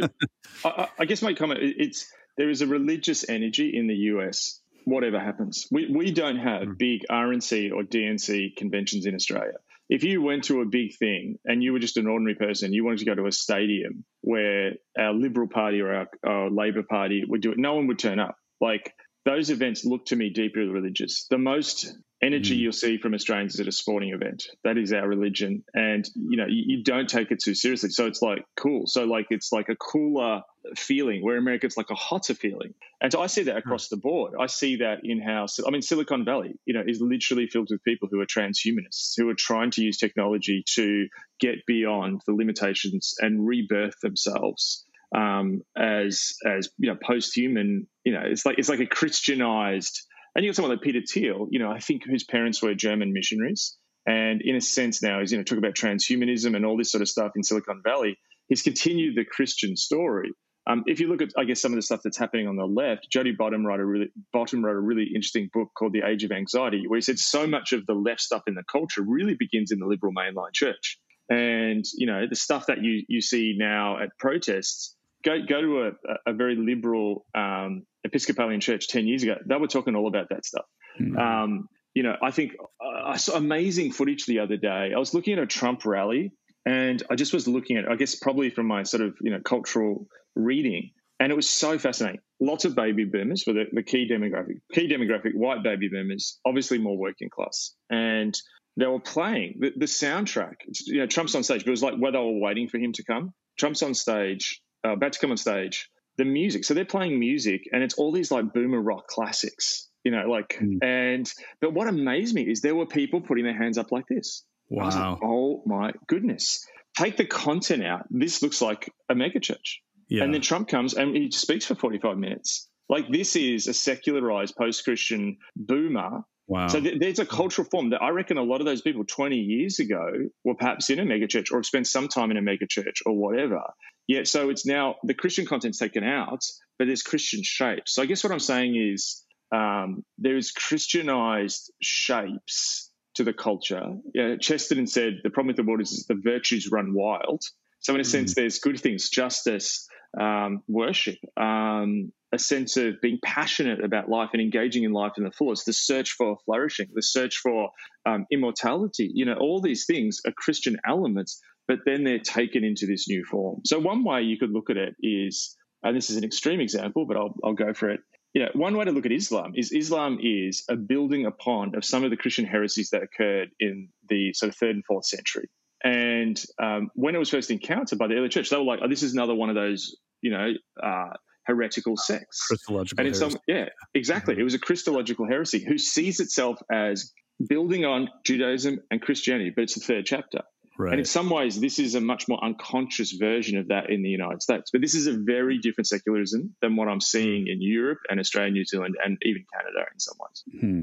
[0.64, 4.60] I, I- guess my comment it's there is a religious energy in the US.
[4.84, 6.78] Whatever happens, we we don't have Mm.
[6.78, 9.58] big RNC or DNC conventions in Australia.
[9.90, 12.84] If you went to a big thing and you were just an ordinary person, you
[12.84, 17.24] wanted to go to a stadium where our Liberal Party or our, our Labor Party
[17.26, 18.36] would do it, no one would turn up.
[18.60, 18.92] Like
[19.24, 21.26] those events look to me deeply religious.
[21.30, 22.60] The most energy Mm.
[22.60, 24.48] you'll see from Australians is at a sporting event.
[24.64, 27.90] That is our religion, and you know you, you don't take it too seriously.
[27.90, 28.86] So it's like cool.
[28.86, 30.42] So like it's like a cooler
[30.76, 31.22] feeling.
[31.22, 32.74] Where America, it's like a hotter feeling.
[33.00, 34.34] And so I see that across the board.
[34.38, 35.58] I see that in house.
[35.64, 39.28] I mean, Silicon Valley, you know, is literally filled with people who are transhumanists who
[39.28, 41.08] are trying to use technology to
[41.40, 47.86] get beyond the limitations and rebirth themselves um, as as you know post-human.
[48.04, 50.02] You know, it's like it's like a Christianized.
[50.38, 53.12] And you got someone like Peter Thiel, you know, I think whose parents were German
[53.12, 56.92] missionaries, and in a sense now he's you know talk about transhumanism and all this
[56.92, 58.16] sort of stuff in Silicon Valley.
[58.46, 60.30] He's continued the Christian story.
[60.64, 62.66] Um, if you look at, I guess, some of the stuff that's happening on the
[62.66, 66.22] left, Jody Bottum wrote a really Bottum wrote a really interesting book called The Age
[66.22, 69.34] of Anxiety, where he said so much of the left stuff in the culture really
[69.36, 71.00] begins in the liberal mainline church.
[71.28, 75.82] And you know, the stuff that you you see now at protests, go go to
[75.88, 79.36] a, a very liberal um, Episcopalian church ten years ago.
[79.46, 80.66] They were talking all about that stuff.
[81.00, 81.18] Mm.
[81.18, 84.92] Um, you know, I think uh, I saw amazing footage the other day.
[84.94, 86.32] I was looking at a Trump rally,
[86.64, 89.40] and I just was looking at, I guess, probably from my sort of you know
[89.44, 92.20] cultural reading, and it was so fascinating.
[92.40, 94.60] Lots of baby boomers were the, the key demographic.
[94.72, 98.38] Key demographic, white baby boomers, obviously more working class, and
[98.76, 100.54] they were playing the, the soundtrack.
[100.86, 102.92] You know, Trump's on stage, but it was like where they were waiting for him
[102.92, 103.32] to come.
[103.58, 105.88] Trump's on stage, uh, about to come on stage.
[106.16, 109.88] The music, so they're playing music, and it's all these like boomer rock classics.
[110.04, 110.78] You know, like, Mm.
[110.82, 114.44] and but what amazed me is there were people putting their hands up like this.
[114.70, 115.18] Was like, Wow.
[115.22, 116.64] oh my goodness.
[116.96, 118.06] Take the content out.
[118.10, 119.76] This looks like a megachurch.
[120.08, 120.24] Yeah.
[120.24, 122.68] And then Trump comes and he speaks for 45 minutes.
[122.88, 126.22] Like this is a secularized post Christian boomer.
[126.46, 126.68] wow.
[126.68, 129.36] So th- there's a cultural form that I reckon a lot of those people 20
[129.36, 130.04] years ago
[130.44, 133.60] were perhaps in a megachurch or have spent some time in a megachurch or whatever.
[134.08, 136.40] Yet, so it's now the Christian content's taken out,
[136.78, 137.94] but there's Christian shapes.
[137.94, 139.22] So I guess what I'm saying is
[139.54, 143.82] um, there's Christianized shapes to the culture.
[144.14, 147.42] Yeah, Chesterton said the problem with the world is the virtues run wild.
[147.80, 149.86] So in a sense, there's good things, justice,
[150.18, 155.24] um, worship, um, a sense of being passionate about life and engaging in life in
[155.24, 157.70] the fullest, the search for flourishing, the search for
[158.06, 159.10] um, immortality.
[159.12, 163.24] You know, all these things are Christian elements, but then they're taken into this new
[163.24, 163.60] form.
[163.64, 167.06] So one way you could look at it is, and this is an extreme example,
[167.06, 168.00] but I'll, I'll go for it.
[168.34, 171.84] You know, one way to look at Islam is Islam is a building upon of
[171.84, 175.48] some of the Christian heresies that occurred in the sort of third and fourth century.
[175.84, 178.88] And um, when it was first encountered by the early church, they were like, "Oh,
[178.88, 180.52] this is another one of those, you know,
[180.82, 181.10] uh,
[181.46, 183.00] heretical sects." Christological.
[183.00, 183.42] And in some, heresy.
[183.46, 184.36] yeah, exactly.
[184.38, 187.12] It was a Christological heresy who sees itself as
[187.48, 190.42] building on Judaism and Christianity, but it's the third chapter.
[190.78, 190.92] Right.
[190.92, 194.08] And in some ways, this is a much more unconscious version of that in the
[194.08, 194.70] United States.
[194.70, 198.52] But this is a very different secularism than what I'm seeing in Europe and Australia,
[198.52, 200.44] New Zealand, and even Canada in some ways.
[200.60, 200.82] Hmm.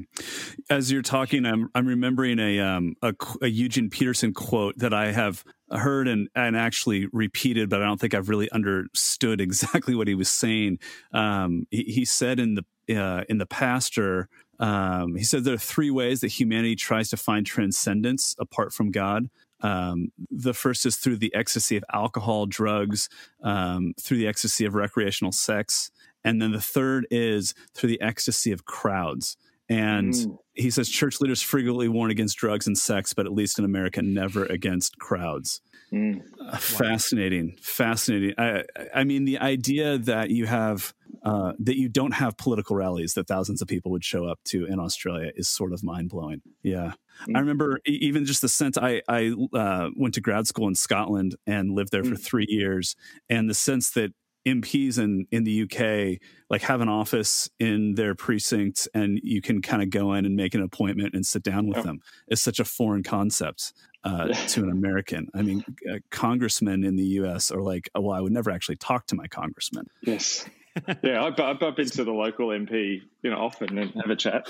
[0.70, 5.14] As you're talking, I'm I'm remembering a, um, a, a Eugene Peterson quote that I
[5.14, 10.10] have heard and, and actually repeated, but I don't think I've really understood exactly what
[10.10, 10.80] he was saying.
[11.14, 14.28] Um, he, he, said in the uh, in the pastor,
[14.60, 18.92] um, he said there are three ways that humanity tries to find transcendence apart from
[18.92, 19.30] God.
[19.62, 23.10] Um, the first is through the ecstasy of alcohol, drugs,
[23.44, 25.92] um, through the ecstasy of recreational sex.
[26.24, 29.38] And then the third is through the ecstasy of crowds.
[29.68, 30.38] And mm.
[30.54, 34.02] he says church leaders frequently warn against drugs and sex, but at least in America,
[34.02, 35.62] never against crowds.
[35.92, 36.22] Mm.
[36.40, 38.34] Uh, fascinating, fascinating.
[38.38, 43.14] I, I mean, the idea that you have uh, that you don't have political rallies
[43.14, 46.42] that thousands of people would show up to in Australia is sort of mind blowing.
[46.64, 46.94] Yeah,
[47.28, 47.36] mm.
[47.36, 48.78] I remember even just the sense.
[48.78, 52.10] I I uh, went to grad school in Scotland and lived there mm.
[52.10, 52.96] for three years,
[53.30, 54.12] and the sense that
[54.46, 59.62] MPs in in the UK like have an office in their precincts and you can
[59.62, 61.84] kind of go in and make an appointment and sit down with oh.
[61.84, 62.02] them.
[62.28, 65.28] It's such a foreign concept uh, to an American.
[65.34, 67.52] I mean, uh, congressmen in the U.S.
[67.52, 69.88] are like, oh, well, I would never actually talk to my congressman.
[70.04, 70.46] Yes.
[71.04, 74.48] yeah, I, I bump into the local MP, you know, often and have a chat.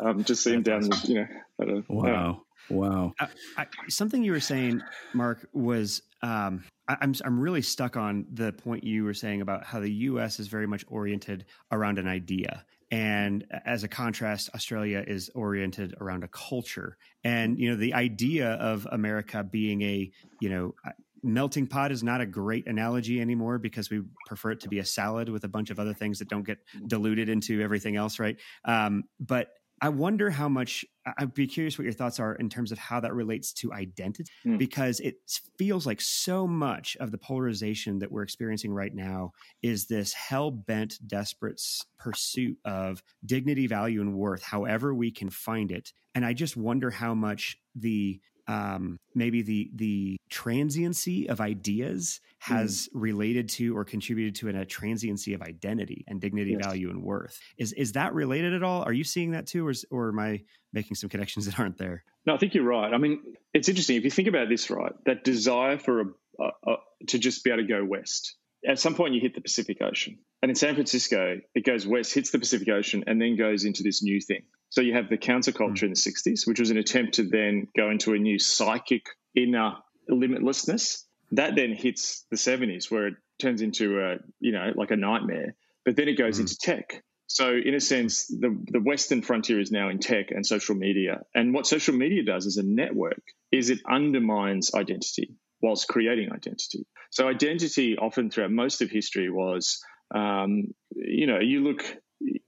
[0.00, 1.82] Um, just see him down, the, you know.
[1.88, 3.12] A, wow, wow.
[3.20, 4.80] I, I, something you were saying,
[5.12, 9.64] Mark, was um, I, am I'm really stuck on the point you were saying about
[9.64, 10.40] how the U.S.
[10.40, 16.24] is very much oriented around an idea, and as a contrast, Australia is oriented around
[16.24, 16.96] a culture.
[17.22, 20.74] And you know, the idea of America being a you know
[21.22, 24.84] melting pot is not a great analogy anymore because we prefer it to be a
[24.84, 28.36] salad with a bunch of other things that don't get diluted into everything else, right?
[28.64, 29.48] Um, but
[29.82, 30.84] I wonder how much
[31.18, 34.30] I'd be curious what your thoughts are in terms of how that relates to identity,
[34.44, 34.58] mm.
[34.58, 35.16] because it
[35.56, 40.50] feels like so much of the polarization that we're experiencing right now is this hell
[40.50, 41.60] bent, desperate
[41.98, 45.92] pursuit of dignity, value, and worth, however we can find it.
[46.14, 52.88] And I just wonder how much the um, maybe the the transiency of ideas has
[52.88, 53.00] mm.
[53.00, 56.66] related to or contributed to an, a transiency of identity and dignity, yes.
[56.66, 57.38] value, and worth.
[57.58, 58.82] Is is that related at all?
[58.82, 61.78] Are you seeing that too, or is, or am I making some connections that aren't
[61.78, 62.02] there?
[62.26, 62.92] No, I think you're right.
[62.92, 63.22] I mean,
[63.54, 64.92] it's interesting if you think about this, right?
[65.06, 66.04] That desire for a,
[66.40, 68.34] a, a to just be able to go west.
[68.66, 72.12] At some point, you hit the Pacific Ocean, and in San Francisco, it goes west,
[72.12, 75.18] hits the Pacific Ocean, and then goes into this new thing so you have the
[75.18, 75.82] counterculture mm.
[75.82, 79.04] in the 60s, which was an attempt to then go into a new psychic
[79.36, 79.74] inner
[80.08, 81.02] limitlessness.
[81.32, 85.54] That then hits the 70s, where it turns into a, you know, like a nightmare.
[85.84, 86.42] But then it goes mm.
[86.42, 87.02] into tech.
[87.26, 91.20] So in a sense, the, the Western frontier is now in tech and social media.
[91.34, 96.86] And what social media does as a network is it undermines identity whilst creating identity.
[97.10, 99.82] So identity often throughout most of history was,
[100.14, 101.84] um, you know, you look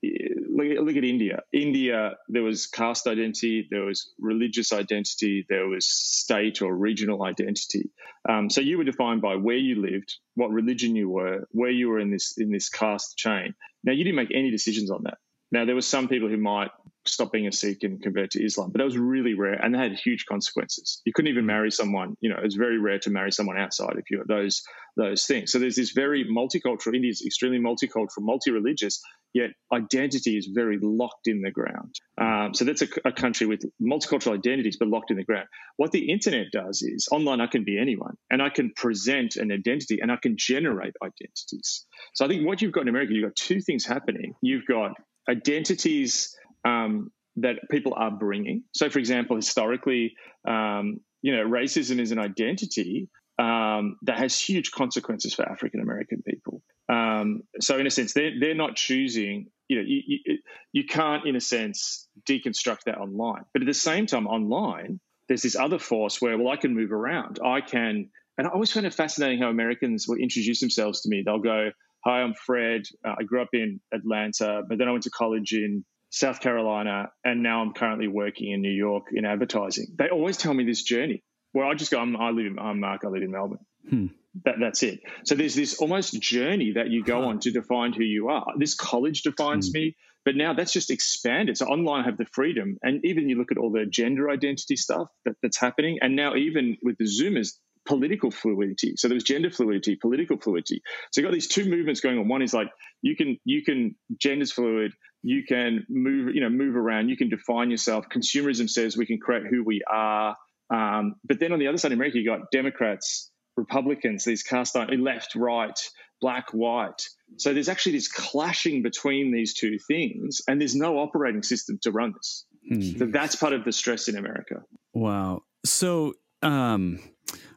[0.02, 1.42] look, at India.
[1.52, 7.90] India, there was caste identity, there was religious identity, there was state or regional identity.
[8.28, 11.88] Um, so you were defined by where you lived, what religion you were, where you
[11.88, 13.54] were in this in this caste chain.
[13.84, 15.18] Now you didn't make any decisions on that.
[15.50, 16.70] Now there were some people who might
[17.06, 19.78] stop being a Sikh and convert to Islam, but that was really rare, and they
[19.78, 21.00] had huge consequences.
[21.04, 22.16] You couldn't even marry someone.
[22.20, 24.62] You know, it's very rare to marry someone outside if you're those
[24.96, 25.50] those things.
[25.50, 26.94] So there's this very multicultural.
[26.94, 29.00] India is extremely multicultural, multi-religious,
[29.32, 31.94] yet identity is very locked in the ground.
[32.20, 35.46] Um, so that's a, a, country with multicultural identities, but locked in the ground.
[35.76, 39.50] What the internet does is online, I can be anyone, and I can present an
[39.50, 41.86] identity, and I can generate identities.
[42.14, 44.34] So I think what you've got in America, you've got two things happening.
[44.42, 44.92] You've got
[45.28, 48.64] identities um, that people are bringing.
[48.74, 50.14] So, for example, historically,
[50.46, 56.22] um, you know, racism is an identity um, that has huge consequences for African American
[56.22, 56.62] people.
[56.88, 60.38] Um, so, in a sense, they're, they're not choosing, you know, you, you,
[60.72, 63.44] you can't, in a sense, deconstruct that online.
[63.52, 66.92] But at the same time, online, there's this other force where, well, I can move
[66.92, 67.38] around.
[67.44, 71.22] I can, and I always find it fascinating how Americans will introduce themselves to me.
[71.24, 71.70] They'll go,
[72.04, 72.82] Hi, I'm Fred.
[73.04, 77.10] Uh, I grew up in Atlanta, but then I went to college in South Carolina,
[77.24, 79.86] and now I'm currently working in New York in advertising.
[79.96, 82.80] They always tell me this journey where I just go, I'm, I live in, I'm
[82.80, 83.64] Mark, I live in Melbourne.
[83.88, 84.06] Hmm.
[84.44, 85.00] That, that's it.
[85.24, 87.28] So there's this almost journey that you go huh.
[87.28, 88.44] on to define who you are.
[88.58, 89.78] This college defines hmm.
[89.78, 91.56] me, but now that's just expanded.
[91.56, 94.76] So online I have the freedom, and even you look at all the gender identity
[94.76, 97.54] stuff that, that's happening, and now even with the Zoomers,
[97.86, 98.94] political fluidity.
[98.96, 100.82] So there was gender fluidity, political fluidity.
[101.10, 102.28] So you got these two movements going on.
[102.28, 102.68] One is like
[103.00, 104.92] you can you can gender's fluid,
[105.22, 108.06] you can move you know move around, you can define yourself.
[108.08, 110.36] Consumerism says we can create who we are.
[110.72, 114.74] Um, but then on the other side in America, you got Democrats, Republicans, these cast
[114.76, 115.78] iron, left, right,
[116.20, 117.02] black, white.
[117.36, 121.90] So there's actually this clashing between these two things, and there's no operating system to
[121.90, 122.46] run this.
[122.68, 122.98] Hmm.
[122.98, 124.62] So that's part of the stress in America.
[124.94, 125.42] Wow.
[125.64, 127.00] So um,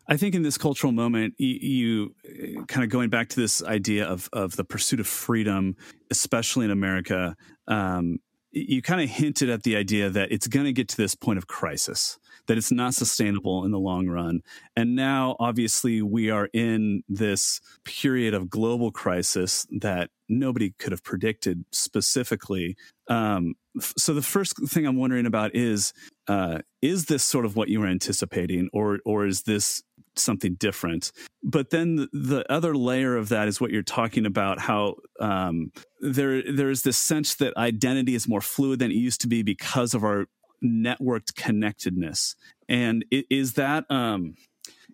[0.07, 4.05] I think in this cultural moment, you, you, kind of going back to this idea
[4.05, 5.75] of of the pursuit of freedom,
[6.11, 7.35] especially in America.
[7.67, 8.19] Um,
[8.55, 11.37] you kind of hinted at the idea that it's going to get to this point
[11.37, 14.39] of crisis, that it's not sustainable in the long run.
[14.77, 21.03] And now, obviously, we are in this period of global crisis that nobody could have
[21.03, 22.77] predicted specifically.
[23.09, 23.55] Um,
[23.97, 25.91] so, the first thing I'm wondering about is
[26.29, 29.83] uh, is this sort of what you were anticipating, or or is this
[30.19, 31.11] something different.
[31.43, 35.71] But then the, the, other layer of that is what you're talking about how um,
[35.99, 39.93] there there's this sense that identity is more fluid than it used to be because
[39.93, 40.25] of our
[40.63, 42.35] networked connectedness.
[42.67, 44.35] And is that um,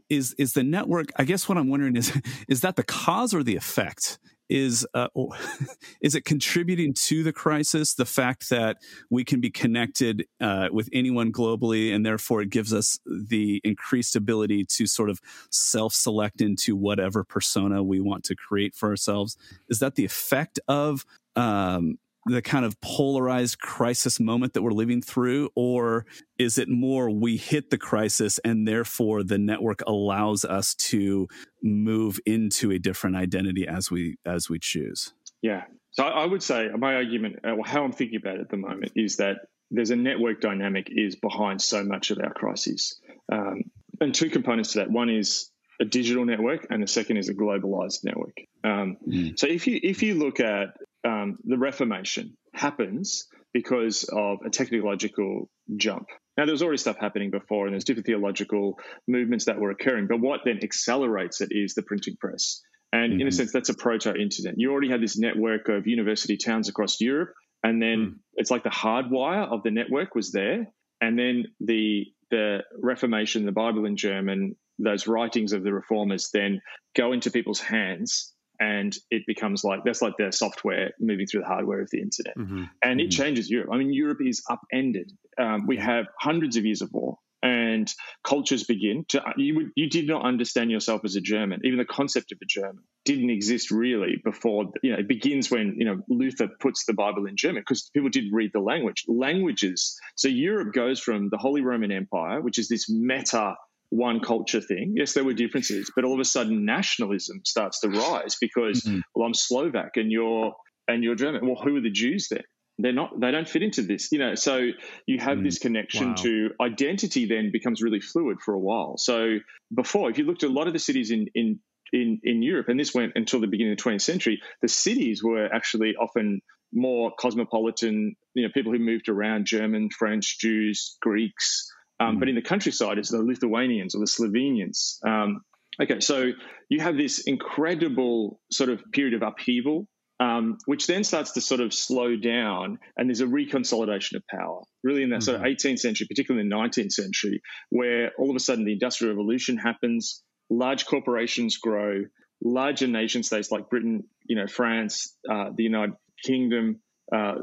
[0.10, 1.12] is is the network?
[1.18, 4.20] I guess what I'm wondering is is that the cause or the effect?
[4.52, 5.08] Is uh,
[6.02, 8.78] is it contributing to the crisis the fact that
[9.10, 14.16] we can be connected uh, with anyone globally and therefore it gives us the increased
[14.16, 19.38] ability to sort of self-select into whatever persona we want to create for ourselves?
[19.70, 25.02] Is that the effect of um, the kind of polarized crisis moment that we're living
[25.02, 26.06] through or
[26.38, 31.28] is it more we hit the crisis and therefore the network allows us to
[31.64, 35.14] move into a different identity as we as we choose?
[35.42, 35.64] Yeah.
[35.92, 38.58] So i would say my argument or uh, how i'm thinking about it at the
[38.58, 39.38] moment is that
[39.72, 43.00] there's a network dynamic is behind so much of our crises.
[43.32, 43.64] Um,
[44.02, 44.92] and two components to that.
[44.92, 45.50] One is
[45.80, 48.38] a digital network and the second is a globalized network.
[48.64, 49.40] Um, mm.
[49.40, 55.50] so if you if you look at um, the Reformation happens because of a technological
[55.76, 56.08] jump.
[56.38, 60.08] Now, there was already stuff happening before, and there's different theological movements that were occurring.
[60.08, 62.62] But what then accelerates it is the printing press.
[62.94, 63.22] And mm-hmm.
[63.22, 63.38] in a mm-hmm.
[63.38, 64.56] sense, that's a proto internet.
[64.58, 67.34] You already had this network of university towns across Europe.
[67.64, 68.14] And then mm.
[68.36, 70.68] it's like the hardwire of the network was there.
[71.00, 76.62] And then the the Reformation, the Bible in German, those writings of the reformers then
[76.96, 81.48] go into people's hands and it becomes like that's like the software moving through the
[81.48, 82.66] hardware of the internet, mm-hmm.
[82.84, 83.08] and mm-hmm.
[83.08, 83.72] it changes Europe.
[83.74, 85.12] I mean, Europe is upended.
[85.38, 87.92] Um, we have hundreds of years of war, and
[88.24, 91.62] cultures begin to you would you did not understand yourself as a German.
[91.64, 94.66] Even the concept of a German didn't exist really before.
[94.84, 98.10] You know, it begins when you know Luther puts the Bible in German because people
[98.10, 99.06] did read the language.
[99.08, 100.00] Languages.
[100.16, 103.56] So Europe goes from the Holy Roman Empire, which is this meta
[103.92, 104.94] one culture thing.
[104.96, 109.02] Yes, there were differences, but all of a sudden nationalism starts to rise because mm-hmm.
[109.14, 110.54] well, I'm Slovak and you're
[110.88, 111.46] and you're German.
[111.46, 112.44] Well, who are the Jews then?
[112.80, 113.20] They're not.
[113.20, 114.34] They don't fit into this, you know.
[114.36, 114.70] So
[115.06, 115.44] you have mm.
[115.44, 116.16] this connection wow.
[116.16, 117.28] to identity.
[117.28, 118.96] Then becomes really fluid for a while.
[118.98, 119.38] So
[119.76, 121.60] before, if you looked at a lot of the cities in in
[121.92, 125.22] in, in Europe, and this went until the beginning of the 20th century, the cities
[125.22, 126.42] were actually often
[126.74, 128.16] more cosmopolitan.
[128.34, 131.70] You know, people who moved around: German, French, Jews, Greeks.
[132.02, 132.30] Um, But mm.
[132.30, 134.98] in the countryside, it's the Lithuanians or the Slovenians.
[135.06, 135.42] Um,
[135.82, 136.32] okay, so
[136.70, 139.88] you have this incredible sort of period of upheaval,
[140.20, 144.62] um, which then starts to sort of slow down, and there's a reconsolidation of power,
[144.84, 145.26] really in that mm-hmm.
[145.26, 145.76] sort of 18th mm-hmm.
[145.78, 150.24] century, particularly in the 19th century, where all of a sudden the Industrial Revolution happens,
[150.50, 152.04] large corporations grow,
[152.44, 156.82] larger nation states like Britain, you know, France, uh, the United Kingdom,
[157.14, 157.36] uh,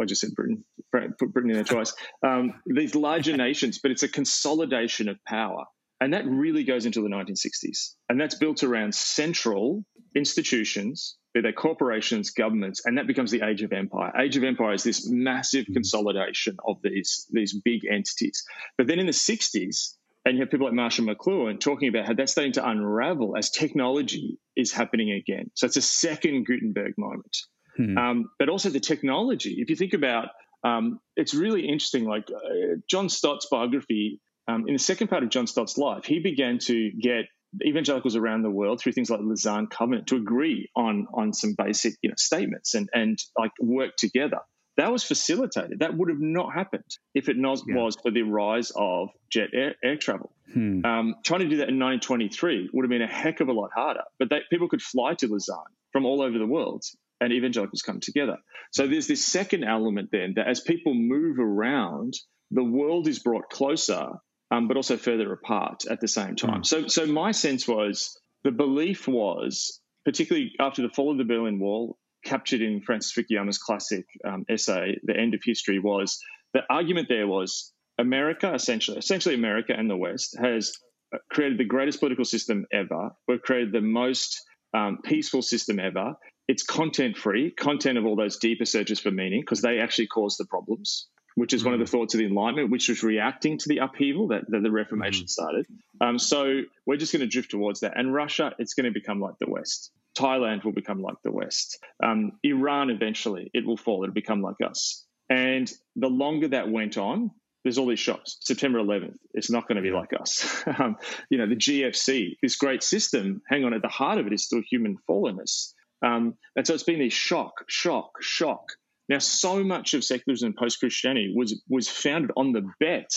[0.00, 1.94] I just said Britain, put Britain in there twice.
[2.26, 5.64] Um, these larger nations, but it's a consolidation of power.
[6.00, 7.94] And that really goes into the 1960s.
[8.08, 9.84] And that's built around central
[10.14, 14.12] institutions, be they corporations, governments, and that becomes the age of empire.
[14.18, 15.74] Age of empire is this massive mm-hmm.
[15.74, 18.44] consolidation of these, these big entities.
[18.76, 19.94] But then in the 60s,
[20.24, 23.50] and you have people like Marshall McLuhan talking about how that's starting to unravel as
[23.50, 25.50] technology is happening again.
[25.54, 27.36] So it's a second Gutenberg moment.
[27.76, 27.98] Hmm.
[27.98, 29.56] Um, but also the technology.
[29.58, 30.28] If you think about,
[30.64, 32.04] um, it's really interesting.
[32.04, 36.20] Like uh, John Stott's biography, um, in the second part of John Stott's life, he
[36.20, 37.26] began to get
[37.64, 41.94] evangelicals around the world through things like Lausanne Covenant to agree on on some basic
[42.02, 44.40] you know statements and and like work together.
[44.76, 45.78] That was facilitated.
[45.78, 47.76] That would have not happened if it not yeah.
[47.76, 50.32] was for the rise of jet air, air travel.
[50.52, 50.84] Hmm.
[50.84, 53.70] Um, trying to do that in 1923 would have been a heck of a lot
[53.74, 54.02] harder.
[54.18, 55.56] But they, people could fly to Lausanne
[55.92, 56.84] from all over the world
[57.20, 58.36] and evangelicals come together.
[58.72, 62.14] So there's this second element then that as people move around,
[62.50, 64.08] the world is brought closer,
[64.50, 66.62] um, but also further apart at the same time.
[66.62, 66.66] Mm.
[66.66, 71.58] So, so my sense was the belief was, particularly after the fall of the Berlin
[71.58, 76.18] Wall, captured in Francis Fukuyama's classic um, essay, The End of History, was
[76.54, 80.72] the argument there was America, essentially, essentially America and the West has
[81.14, 83.10] uh, created the greatest political system ever.
[83.26, 84.42] We've created the most
[84.74, 86.14] um, peaceful system ever.
[86.48, 90.36] It's content free, content of all those deeper searches for meaning, because they actually cause
[90.36, 91.70] the problems, which is mm-hmm.
[91.70, 91.98] one of the mm-hmm.
[91.98, 95.28] thoughts of the Enlightenment, which was reacting to the upheaval that, that the Reformation mm-hmm.
[95.28, 95.66] started.
[96.00, 97.98] Um, so we're just going to drift towards that.
[97.98, 99.90] And Russia, it's going to become like the West.
[100.16, 101.78] Thailand will become like the West.
[102.02, 104.02] Um, Iran, eventually, it will fall.
[104.02, 105.04] It'll become like us.
[105.28, 107.32] And the longer that went on,
[107.64, 108.36] there's all these shocks.
[108.40, 110.62] September 11th, it's not going to be like us.
[110.78, 110.96] um,
[111.28, 114.44] you know, the GFC, this great system, hang on, at the heart of it is
[114.44, 115.72] still human fallenness.
[116.06, 118.62] Um, and so it's been this shock, shock, shock.
[119.08, 123.10] Now, so much of secularism and post Christianity was was founded on the bet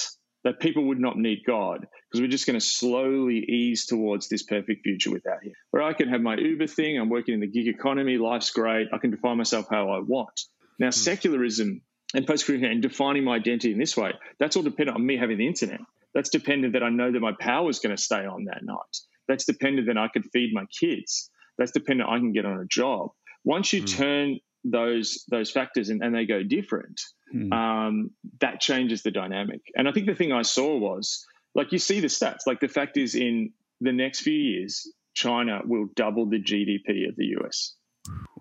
[0.43, 4.43] that people would not need God because we're just going to slowly ease towards this
[4.43, 5.53] perfect future without Him.
[5.71, 8.87] Where I can have my Uber thing, I'm working in the gig economy, life's great,
[8.93, 10.41] I can define myself how I want.
[10.79, 10.93] Now, mm.
[10.93, 11.81] secularism
[12.13, 15.17] and post Christianity and defining my identity in this way, that's all dependent on me
[15.17, 15.81] having the internet.
[16.13, 18.97] That's dependent that I know that my power is going to stay on that night.
[19.27, 21.29] That's dependent that I can feed my kids.
[21.59, 23.11] That's dependent I can get on a job.
[23.43, 23.97] Once you mm.
[23.97, 26.99] turn those those factors and, and they go different,
[27.33, 27.53] mm.
[27.53, 29.61] um, that changes the dynamic.
[29.75, 32.47] And I think the thing I saw was like you see the stats.
[32.47, 33.51] Like the fact is, in
[33.81, 37.75] the next few years, China will double the GDP of the US.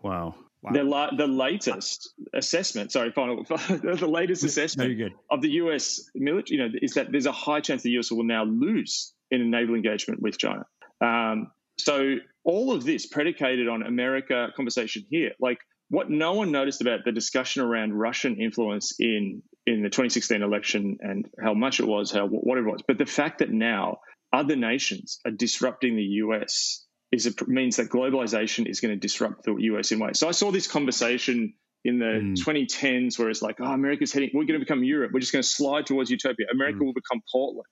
[0.02, 0.34] Wow.
[0.60, 0.72] Wow.
[0.72, 6.58] The, la- the latest assessment, sorry, final, the latest assessment no, of the US military,
[6.58, 9.44] you know, is that there's a high chance the US will now lose in a
[9.44, 10.66] naval engagement with China.
[11.00, 12.16] Um, so
[12.48, 15.58] all of this predicated on America conversation here, like
[15.90, 20.96] what no one noticed about the discussion around Russian influence in in the 2016 election
[21.00, 23.98] and how much it was, how whatever it was, but the fact that now
[24.32, 29.44] other nations are disrupting the US is it means that globalization is going to disrupt
[29.44, 30.18] the US in ways.
[30.18, 31.52] So I saw this conversation
[31.84, 32.34] in the mm.
[32.34, 35.10] 2010s where it's like, oh, America's heading, we're going to become Europe.
[35.12, 36.46] We're just going to slide towards utopia.
[36.50, 36.86] America mm.
[36.86, 37.66] will become Portland.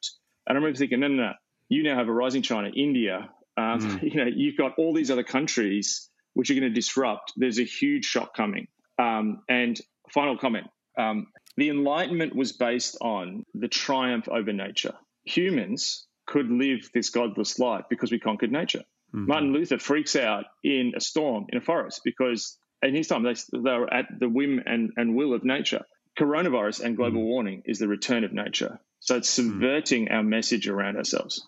[0.47, 1.33] And I remember thinking, no, no, no.
[1.69, 3.31] You now have a rising China, India.
[3.57, 4.03] Um, mm.
[4.15, 7.33] You know, you've got all these other countries which are going to disrupt.
[7.37, 8.69] There's a huge shock coming.
[8.99, 9.79] Um, and
[10.13, 14.95] final comment: um, the Enlightenment was based on the triumph over nature.
[15.25, 18.85] Humans could live this godless life because we conquered nature.
[19.15, 19.27] Mm-hmm.
[19.27, 23.35] Martin Luther freaks out in a storm in a forest because in his time they,
[23.53, 25.85] they were at the whim and, and will of nature.
[26.19, 27.29] Coronavirus and global mm-hmm.
[27.29, 28.81] warming is the return of nature.
[29.01, 29.51] So it's mm-hmm.
[29.51, 30.15] subverting mm-hmm.
[30.15, 31.47] our message around ourselves.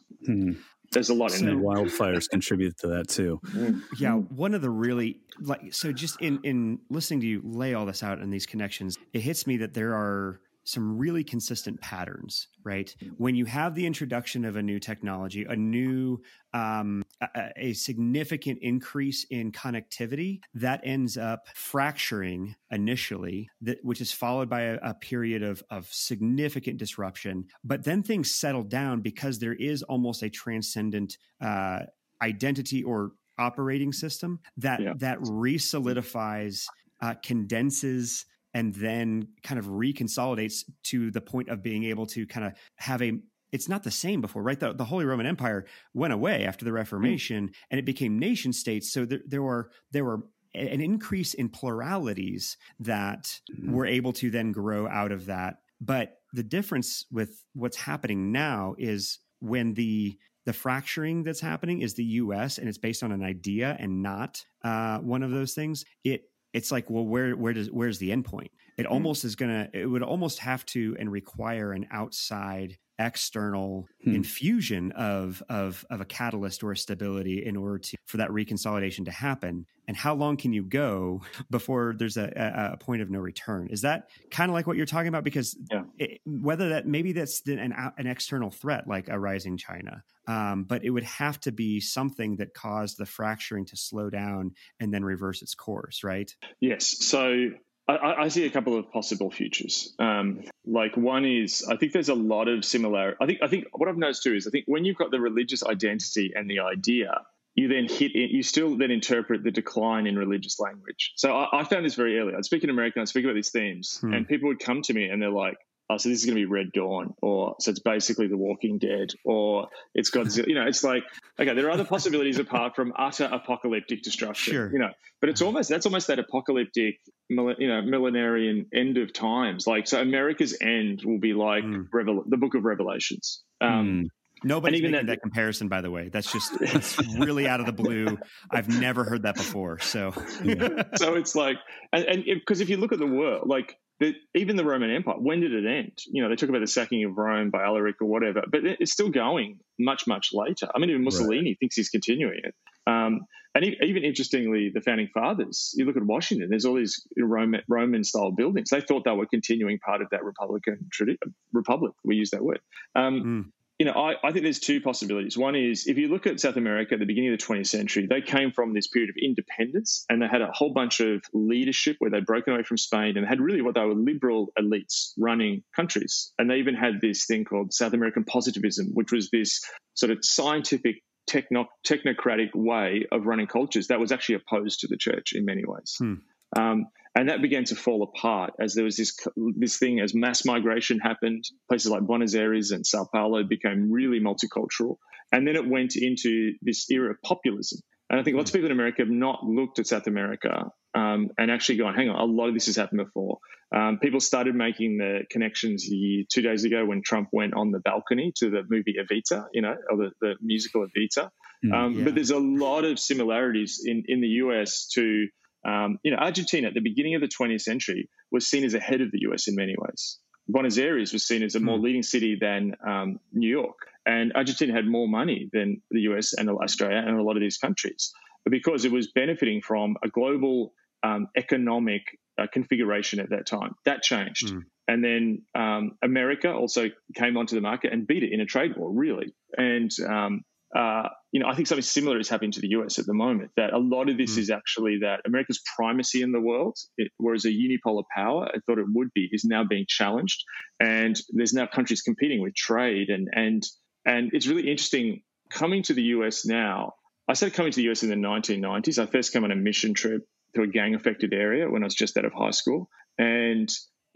[0.91, 1.57] There's a lot so, in there.
[1.57, 3.41] Wildfires contribute to that too.
[3.47, 3.81] Mm-hmm.
[3.99, 7.87] Yeah, one of the really like so just in in listening to you lay all
[7.87, 12.49] this out and these connections, it hits me that there are some really consistent patterns,
[12.63, 12.95] right?
[13.17, 16.21] When you have the introduction of a new technology, a new,
[16.53, 24.13] um, a, a, significant increase in connectivity, that ends up fracturing initially, that, which is
[24.13, 27.47] followed by a, a period of, of significant disruption.
[27.65, 31.81] But then things settle down because there is almost a transcendent uh,
[32.21, 34.93] identity or operating system that yeah.
[34.99, 36.67] that resolidifies,
[37.01, 38.27] uh, condenses
[38.59, 43.01] and then kind of reconsolidates to the point of being able to kind of have
[43.01, 43.13] a
[43.51, 44.61] it's not the same before, right?
[44.61, 47.53] The, the Holy Roman Empire went away after the Reformation, mm.
[47.71, 48.93] and it became nation states.
[48.93, 53.71] So there, there were there were an increase in pluralities that mm.
[53.71, 55.59] were able to then grow out of that.
[55.81, 61.95] But the difference with what's happening now is when the the fracturing that's happening is
[61.95, 62.59] the U.S.
[62.59, 65.85] and it's based on an idea and not uh, one of those things.
[66.05, 68.93] It it's like well where where does where's the endpoint it mm-hmm.
[68.93, 74.15] almost is gonna it would almost have to and require an outside external hmm.
[74.15, 79.05] infusion of of of a catalyst or a stability in order to for that reconsolidation
[79.05, 79.67] to happen?
[79.87, 83.69] And how long can you go before there's a, a, point of no return?
[83.71, 85.25] Is that kind of like what you're talking about?
[85.25, 85.85] Because yeah.
[85.99, 90.85] it, whether that maybe that's an, an external threat like a rising china um, but
[90.85, 95.03] it would have to be something that caused the fracturing to slow down and then
[95.05, 96.35] reverse its course right?
[96.61, 96.87] Yes.
[96.87, 97.51] So
[97.89, 99.95] I, I, see a couple of possible futures.
[99.99, 103.17] Um, like one is, I think there's a lot of similarity.
[103.21, 105.21] I think I think what I've noticed too is I think when you've got the
[105.21, 107.23] religious identity and the idea,
[107.55, 111.13] you then hit it, you still then interpret the decline in religious language.
[111.17, 112.35] So I, I found this very early.
[112.37, 114.13] I'd speak in American, I'd speak about these themes, hmm.
[114.13, 115.57] and people would come to me and they're like,
[115.91, 118.79] oh, so this is going to be Red Dawn, or so it's basically The Walking
[118.79, 120.47] Dead, or it's Godzilla.
[120.47, 121.05] you know, it's like
[121.41, 124.53] okay, there are other possibilities apart from utter apocalyptic destruction.
[124.53, 124.73] Sure.
[124.73, 129.67] You know, but it's almost that's almost that apocalyptic, you know, millenarian end of times.
[129.67, 131.87] Like so, America's end will be like mm.
[131.93, 133.43] Revel- the Book of Revelations.
[133.61, 134.09] Um, mm.
[134.45, 136.11] Nobody's making that, that, comparison, by the way.
[136.11, 138.19] That's just that's really out of the blue.
[138.51, 139.81] I've never heard that before.
[139.81, 140.13] So,
[140.45, 140.85] yeah.
[140.95, 141.57] so it's like,
[141.93, 145.41] and because if you look at the world, like that even the Roman Empire, when
[145.41, 145.99] did it end?
[146.07, 148.93] You know, they talk about the sacking of Rome by Alaric or whatever, but it's
[148.93, 150.69] still going much, much later.
[150.75, 151.57] I mean, even Mussolini right.
[151.59, 152.55] thinks he's continuing it.
[152.87, 153.21] Um,
[153.55, 158.05] and even interestingly, the founding fathers, you look at Washington, there's all these Roman, Roman
[158.05, 158.71] style buildings.
[158.71, 161.35] They thought they were continuing part of that Republican tradition.
[161.53, 162.61] Republic, we use that word.
[162.95, 165.39] Um, mm you know, I, I, think there's two possibilities.
[165.39, 168.07] One is if you look at South America at the beginning of the 20th century,
[168.11, 171.97] they came from this period of independence and they had a whole bunch of leadership
[172.01, 175.63] where they'd broken away from Spain and had really what they were liberal elites running
[175.77, 176.33] countries.
[176.39, 179.63] And they even had this thing called South American positivism, which was this
[179.95, 180.97] sort of scientific,
[181.29, 185.65] techno- technocratic way of running cultures that was actually opposed to the church in many
[185.65, 185.95] ways.
[185.99, 186.15] Hmm.
[186.59, 189.17] Um, and that began to fall apart as there was this
[189.57, 191.45] this thing as mass migration happened.
[191.69, 194.97] Places like Buenos Aires and Sao Paulo became really multicultural,
[195.33, 197.81] and then it went into this era of populism.
[198.11, 201.29] And I think lots of people in America have not looked at South America um,
[201.37, 203.39] and actually gone, hang on, a lot of this has happened before.
[203.75, 208.33] Um, people started making the connections two days ago when Trump went on the balcony
[208.37, 211.29] to the movie Evita, you know, or the, the musical Evita.
[211.63, 212.05] Mm, um, yeah.
[212.05, 215.27] But there's a lot of similarities in, in the US to
[215.65, 219.01] um, you know, Argentina at the beginning of the 20th century was seen as ahead
[219.01, 220.19] of the US in many ways.
[220.47, 221.85] Buenos Aires was seen as a more hmm.
[221.85, 226.49] leading city than um, New York, and Argentina had more money than the US and
[226.49, 228.13] Australia and a lot of these countries,
[228.45, 232.03] but because it was benefiting from a global um, economic
[232.39, 233.75] uh, configuration at that time.
[233.85, 234.49] That changed.
[234.49, 234.63] Mm.
[234.87, 238.77] And then um, America also came onto the market and beat it in a trade
[238.77, 239.35] war, really.
[239.57, 240.43] And um,
[240.75, 243.51] uh, you know, I think something similar is happening to the US at the moment.
[243.57, 244.39] That a lot of this mm.
[244.39, 248.79] is actually that America's primacy in the world, it, whereas a unipolar power I thought
[248.79, 250.45] it would be, is now being challenged,
[250.81, 253.63] and there's now countries competing with trade, and and
[254.05, 256.93] and it's really interesting coming to the US now.
[257.27, 258.99] I started coming to the US in the 1990s.
[258.99, 260.23] I first came on a mission trip
[260.55, 263.69] to a gang affected area when I was just out of high school, and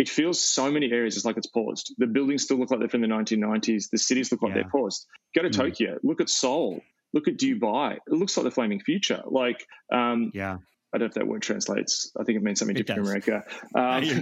[0.02, 1.94] it feels so many areas it's like it's paused.
[1.96, 3.88] The buildings still look like they're from the 1990s.
[3.88, 4.62] The cities look like yeah.
[4.62, 5.06] they're paused.
[5.32, 5.54] Go to mm.
[5.54, 6.80] Tokyo, look at Seoul,
[7.12, 7.98] look at Dubai.
[8.04, 9.22] It looks like the flaming future.
[9.24, 10.56] Like, um, yeah.
[10.92, 12.10] I don't know if that word translates.
[12.18, 13.28] I think it means something it different does.
[13.28, 14.20] in America.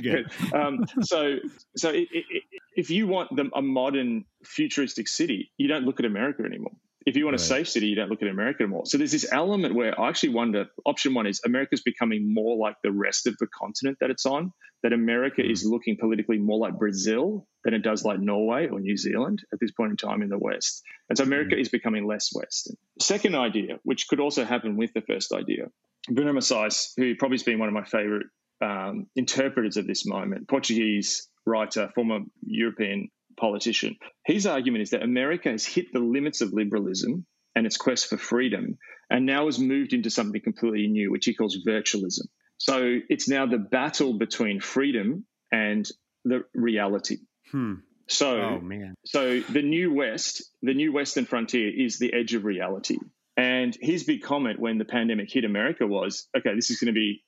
[0.53, 1.39] Um, um, so,
[1.78, 2.43] so it, it,
[2.76, 6.76] if you want the, a modern futuristic city, you don't look at America anymore
[7.07, 7.40] if you want right.
[7.40, 8.84] a safe city, you don't look at America anymore.
[8.86, 12.76] So there's this element where I actually wonder option one is America's becoming more like
[12.82, 15.51] the rest of the continent that it's on, that America mm.
[15.51, 19.61] is looking politically more like Brazil than it does like Norway or New Zealand at
[19.61, 20.82] this point in time in the West.
[21.09, 21.61] And so America mm.
[21.61, 22.76] is becoming less Western.
[23.01, 25.66] Second idea, which could also happen with the first idea,
[26.09, 28.26] Bruno Maçães, who probably has been one of my favorite
[28.61, 33.11] um, interpreters of this moment, Portuguese writer, former European
[33.41, 33.97] politician.
[34.24, 38.16] His argument is that America has hit the limits of liberalism and its quest for
[38.16, 38.78] freedom
[39.09, 42.26] and now has moved into something completely new, which he calls virtualism.
[42.59, 45.88] So it's now the battle between freedom and
[46.24, 47.18] the reality.
[47.51, 47.74] Hmm.
[48.09, 48.95] So, oh, man.
[49.07, 52.99] so the new West, the new Western frontier is the edge of reality.
[53.36, 57.01] And his big comment when the pandemic hit America was, okay, this is going to
[57.01, 57.22] be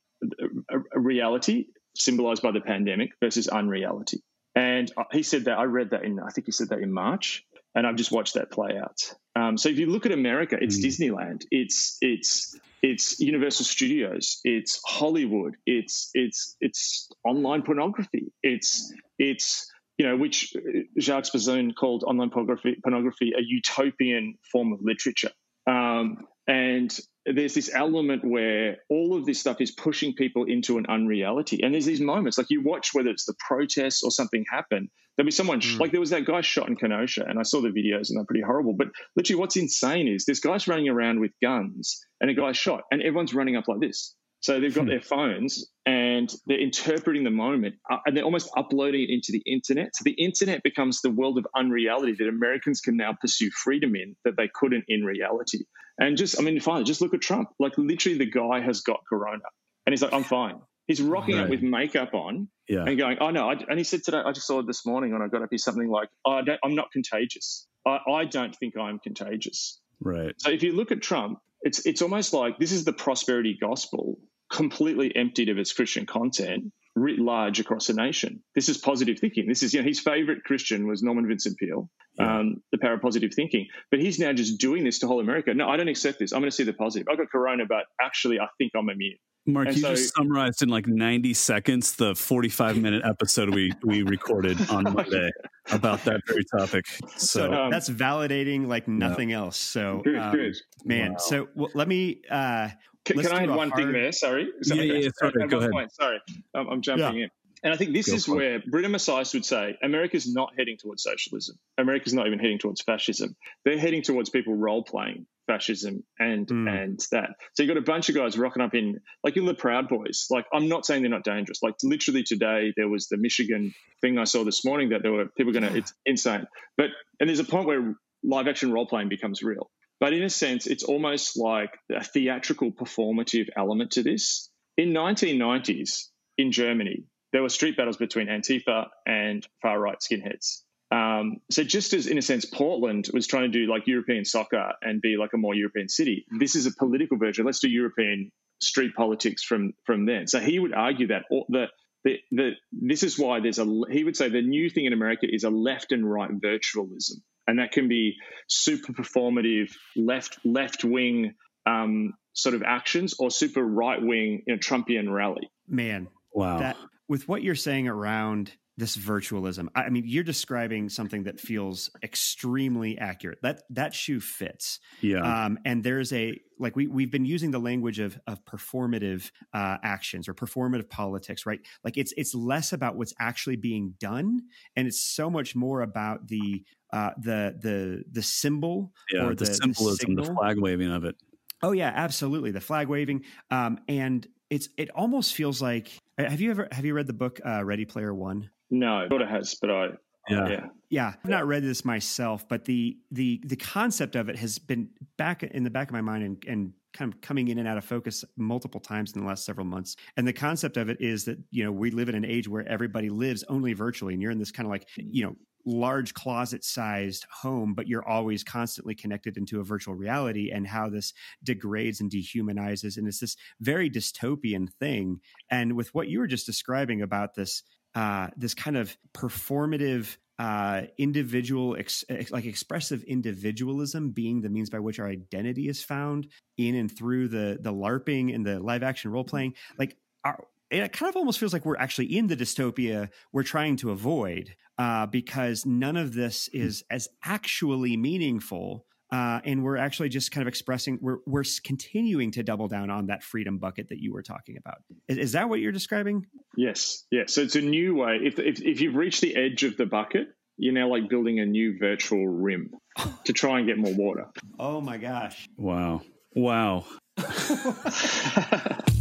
[0.70, 4.22] a, a reality symbolized by the pandemic versus unreality.
[4.54, 7.44] And he said that I read that in I think he said that in March,
[7.74, 9.00] and I've just watched that play out.
[9.34, 10.84] Um, so if you look at America, it's mm.
[10.84, 19.70] Disneyland, it's it's it's Universal Studios, it's Hollywood, it's it's it's online pornography, it's it's
[19.96, 20.52] you know which
[21.00, 25.30] Jacques Bazin called online pornography, pornography a utopian form of literature.
[25.66, 30.86] Um, and there's this element where all of this stuff is pushing people into an
[30.88, 31.62] unreality.
[31.62, 35.26] And there's these moments, like you watch whether it's the protests or something happen, there'll
[35.26, 35.78] be someone, mm.
[35.78, 38.24] like there was that guy shot in Kenosha, and I saw the videos and they're
[38.24, 38.74] pretty horrible.
[38.76, 42.82] But literally, what's insane is this guy's running around with guns and a guy shot,
[42.90, 44.14] and everyone's running up like this.
[44.42, 44.90] So they've got hmm.
[44.90, 49.42] their phones and they're interpreting the moment uh, and they're almost uploading it into the
[49.46, 49.94] internet.
[49.94, 54.16] So the internet becomes the world of unreality that Americans can now pursue freedom in
[54.24, 55.60] that they couldn't in reality.
[55.98, 57.50] And just, I mean, finally, just look at Trump.
[57.60, 59.44] Like literally, the guy has got corona
[59.86, 60.60] and he's like, I'm fine.
[60.88, 61.44] He's rocking right.
[61.44, 62.84] up with makeup on yeah.
[62.84, 63.48] and going, oh no.
[63.48, 65.50] I, and he said today, I just saw it this morning when I got up,
[65.52, 67.68] he's something like, oh, I am not contagious.
[67.86, 69.80] I, I don't think I'm contagious.
[70.00, 70.34] Right.
[70.38, 74.18] So if you look at Trump, it's it's almost like this is the prosperity gospel
[74.52, 78.42] completely emptied of its Christian content writ large across the nation.
[78.54, 79.48] This is positive thinking.
[79.48, 81.88] This is, you know, his favorite Christian was Norman Vincent Peale,
[82.18, 82.40] yeah.
[82.40, 83.66] um, the power of positive thinking.
[83.90, 85.54] But he's now just doing this to whole America.
[85.54, 86.32] No, I don't accept this.
[86.32, 87.08] I'm going to see the positive.
[87.10, 89.16] I got corona, but actually, I think I'm immune.
[89.44, 93.72] Mark, and you so, just summarized in like 90 seconds the 45 minute episode we
[93.82, 95.30] we recorded on Monday
[95.72, 96.84] about that very topic.
[97.16, 99.38] So um, that's validating like nothing yeah.
[99.38, 99.56] else.
[99.56, 100.54] So, good, um, good.
[100.84, 101.12] man.
[101.12, 101.18] Wow.
[101.18, 102.20] So well, let me.
[102.30, 102.68] Uh,
[103.04, 103.82] can, can I add one hard...
[103.82, 104.12] thing there?
[104.12, 104.48] Sorry.
[104.64, 105.70] Yeah, yeah, yeah, Sorry, go ahead.
[105.70, 105.92] Point.
[105.92, 106.20] Sorry,
[106.54, 107.24] I'm, I'm jumping yeah.
[107.24, 107.30] in.
[107.64, 111.04] And I think this Go is where Bruno Maçães would say America's not heading towards
[111.04, 111.56] socialism.
[111.78, 113.36] America's not even heading towards fascism.
[113.64, 116.68] They're heading towards people role playing fascism and mm.
[116.68, 117.30] and that.
[117.54, 120.26] So you've got a bunch of guys rocking up in like in the Proud Boys.
[120.28, 121.62] Like I'm not saying they're not dangerous.
[121.62, 125.26] Like literally today there was the Michigan thing I saw this morning that there were
[125.26, 125.76] people going to.
[125.76, 126.46] It's insane.
[126.76, 126.86] But
[127.20, 127.94] and there's a point where
[128.24, 129.70] live action role playing becomes real.
[130.02, 134.50] But in a sense, it's almost like a theatrical performative element to this.
[134.76, 140.62] In 1990s in Germany, there were street battles between Antifa and far right skinheads.
[140.90, 144.72] Um, so just as in a sense, Portland was trying to do like European soccer
[144.82, 146.26] and be like a more European city.
[146.36, 147.46] This is a political version.
[147.46, 150.26] Let's do European street politics from from then.
[150.26, 151.66] So he would argue that the
[152.02, 152.50] the, the
[152.88, 155.50] this is why there's a he would say the new thing in America is a
[155.50, 158.16] left and right virtualism, and that can be
[158.48, 161.34] super performative left left wing
[161.66, 165.50] um, sort of actions or super right wing you know, Trumpian rally.
[165.68, 166.58] Man, wow!
[166.58, 166.76] That
[167.08, 169.68] with what you're saying around this virtualism.
[169.74, 173.38] I mean, you're describing something that feels extremely accurate.
[173.42, 174.80] That that shoe fits.
[175.02, 175.20] Yeah.
[175.44, 179.76] Um, and there's a like we we've been using the language of of performative uh,
[179.82, 181.60] actions or performative politics, right?
[181.84, 184.42] Like it's it's less about what's actually being done,
[184.74, 189.44] and it's so much more about the uh, the the the symbol yeah, or the,
[189.44, 191.16] the symbolism, the, the, flag waving of it.
[191.62, 195.90] Oh yeah, absolutely, the flag waving, um, and it's it almost feels like.
[196.18, 198.50] Have you ever have you read the book uh, Ready Player One?
[198.72, 199.88] No, daughter has, but I
[200.28, 200.48] yeah.
[200.48, 200.66] yeah.
[200.88, 201.14] Yeah.
[201.24, 205.42] I've not read this myself, but the the the concept of it has been back
[205.42, 207.84] in the back of my mind and, and kind of coming in and out of
[207.84, 209.96] focus multiple times in the last several months.
[210.16, 212.66] And the concept of it is that, you know, we live in an age where
[212.68, 215.08] everybody lives only virtually and you're in this kind of like, mm-hmm.
[215.10, 220.50] you know, large closet sized home, but you're always constantly connected into a virtual reality
[220.50, 222.96] and how this degrades and dehumanizes.
[222.96, 225.20] And it's this very dystopian thing.
[225.50, 227.62] And with what you were just describing about this
[227.94, 234.78] uh, this kind of performative uh, individual, ex- like expressive individualism, being the means by
[234.78, 236.26] which our identity is found
[236.56, 239.54] in and through the the LARPing and the live action role playing.
[239.78, 243.76] Like, our, it kind of almost feels like we're actually in the dystopia we're trying
[243.76, 246.62] to avoid uh, because none of this hmm.
[246.62, 252.30] is as actually meaningful uh, and we're actually just kind of expressing we're we're continuing
[252.32, 254.78] to double down on that freedom bucket that you were talking about.
[255.06, 256.26] Is, is that what you're describing?
[256.56, 257.34] Yes, yes.
[257.34, 258.20] So it's a new way.
[258.22, 261.46] If, if if you've reached the edge of the bucket, you're now like building a
[261.46, 262.70] new virtual rim
[263.24, 264.28] to try and get more water.
[264.58, 265.46] Oh my gosh!
[265.58, 266.00] Wow!
[266.34, 266.86] Wow!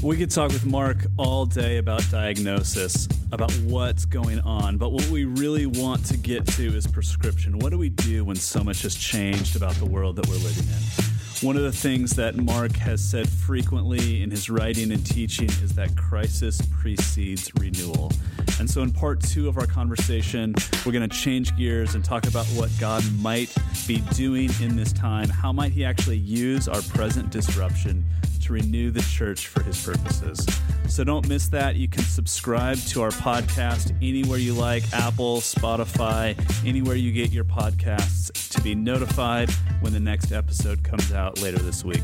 [0.00, 5.04] We could talk with Mark all day about diagnosis, about what's going on, but what
[5.08, 7.58] we really want to get to is prescription.
[7.58, 10.68] What do we do when so much has changed about the world that we're living
[10.68, 11.46] in?
[11.46, 15.74] One of the things that Mark has said frequently in his writing and teaching is
[15.74, 18.12] that crisis precedes renewal.
[18.60, 20.54] And so, in part two of our conversation,
[20.86, 23.52] we're going to change gears and talk about what God might
[23.88, 25.28] be doing in this time.
[25.28, 28.04] How might He actually use our present disruption
[28.48, 30.44] to renew the church for his purposes.
[30.88, 31.76] So don't miss that.
[31.76, 36.34] You can subscribe to our podcast anywhere you like Apple, Spotify,
[36.66, 41.58] anywhere you get your podcasts to be notified when the next episode comes out later
[41.58, 42.00] this week.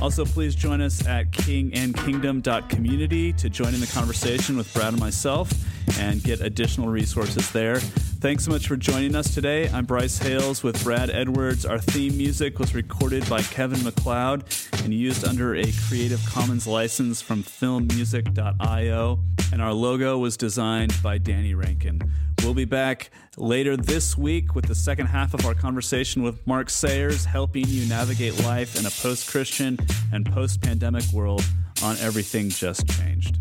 [0.00, 5.50] Also, please join us at kingandkingdom.community to join in the conversation with Brad and myself
[5.98, 7.80] and get additional resources there.
[8.20, 9.68] Thanks so much for joining us today.
[9.68, 11.64] I'm Bryce Hales with Brad Edwards.
[11.64, 14.44] Our theme music was recorded by Kevin MacLeod
[14.82, 19.18] and used under a Creative Commons license from filmmusic.io.
[19.52, 22.00] And our logo was designed by Danny Rankin.
[22.42, 26.70] We'll be back later this week with the second half of our conversation with Mark
[26.70, 29.78] Sayers, helping you navigate life in a post Christian
[30.12, 31.44] and post pandemic world
[31.82, 33.38] on Everything Just Changed.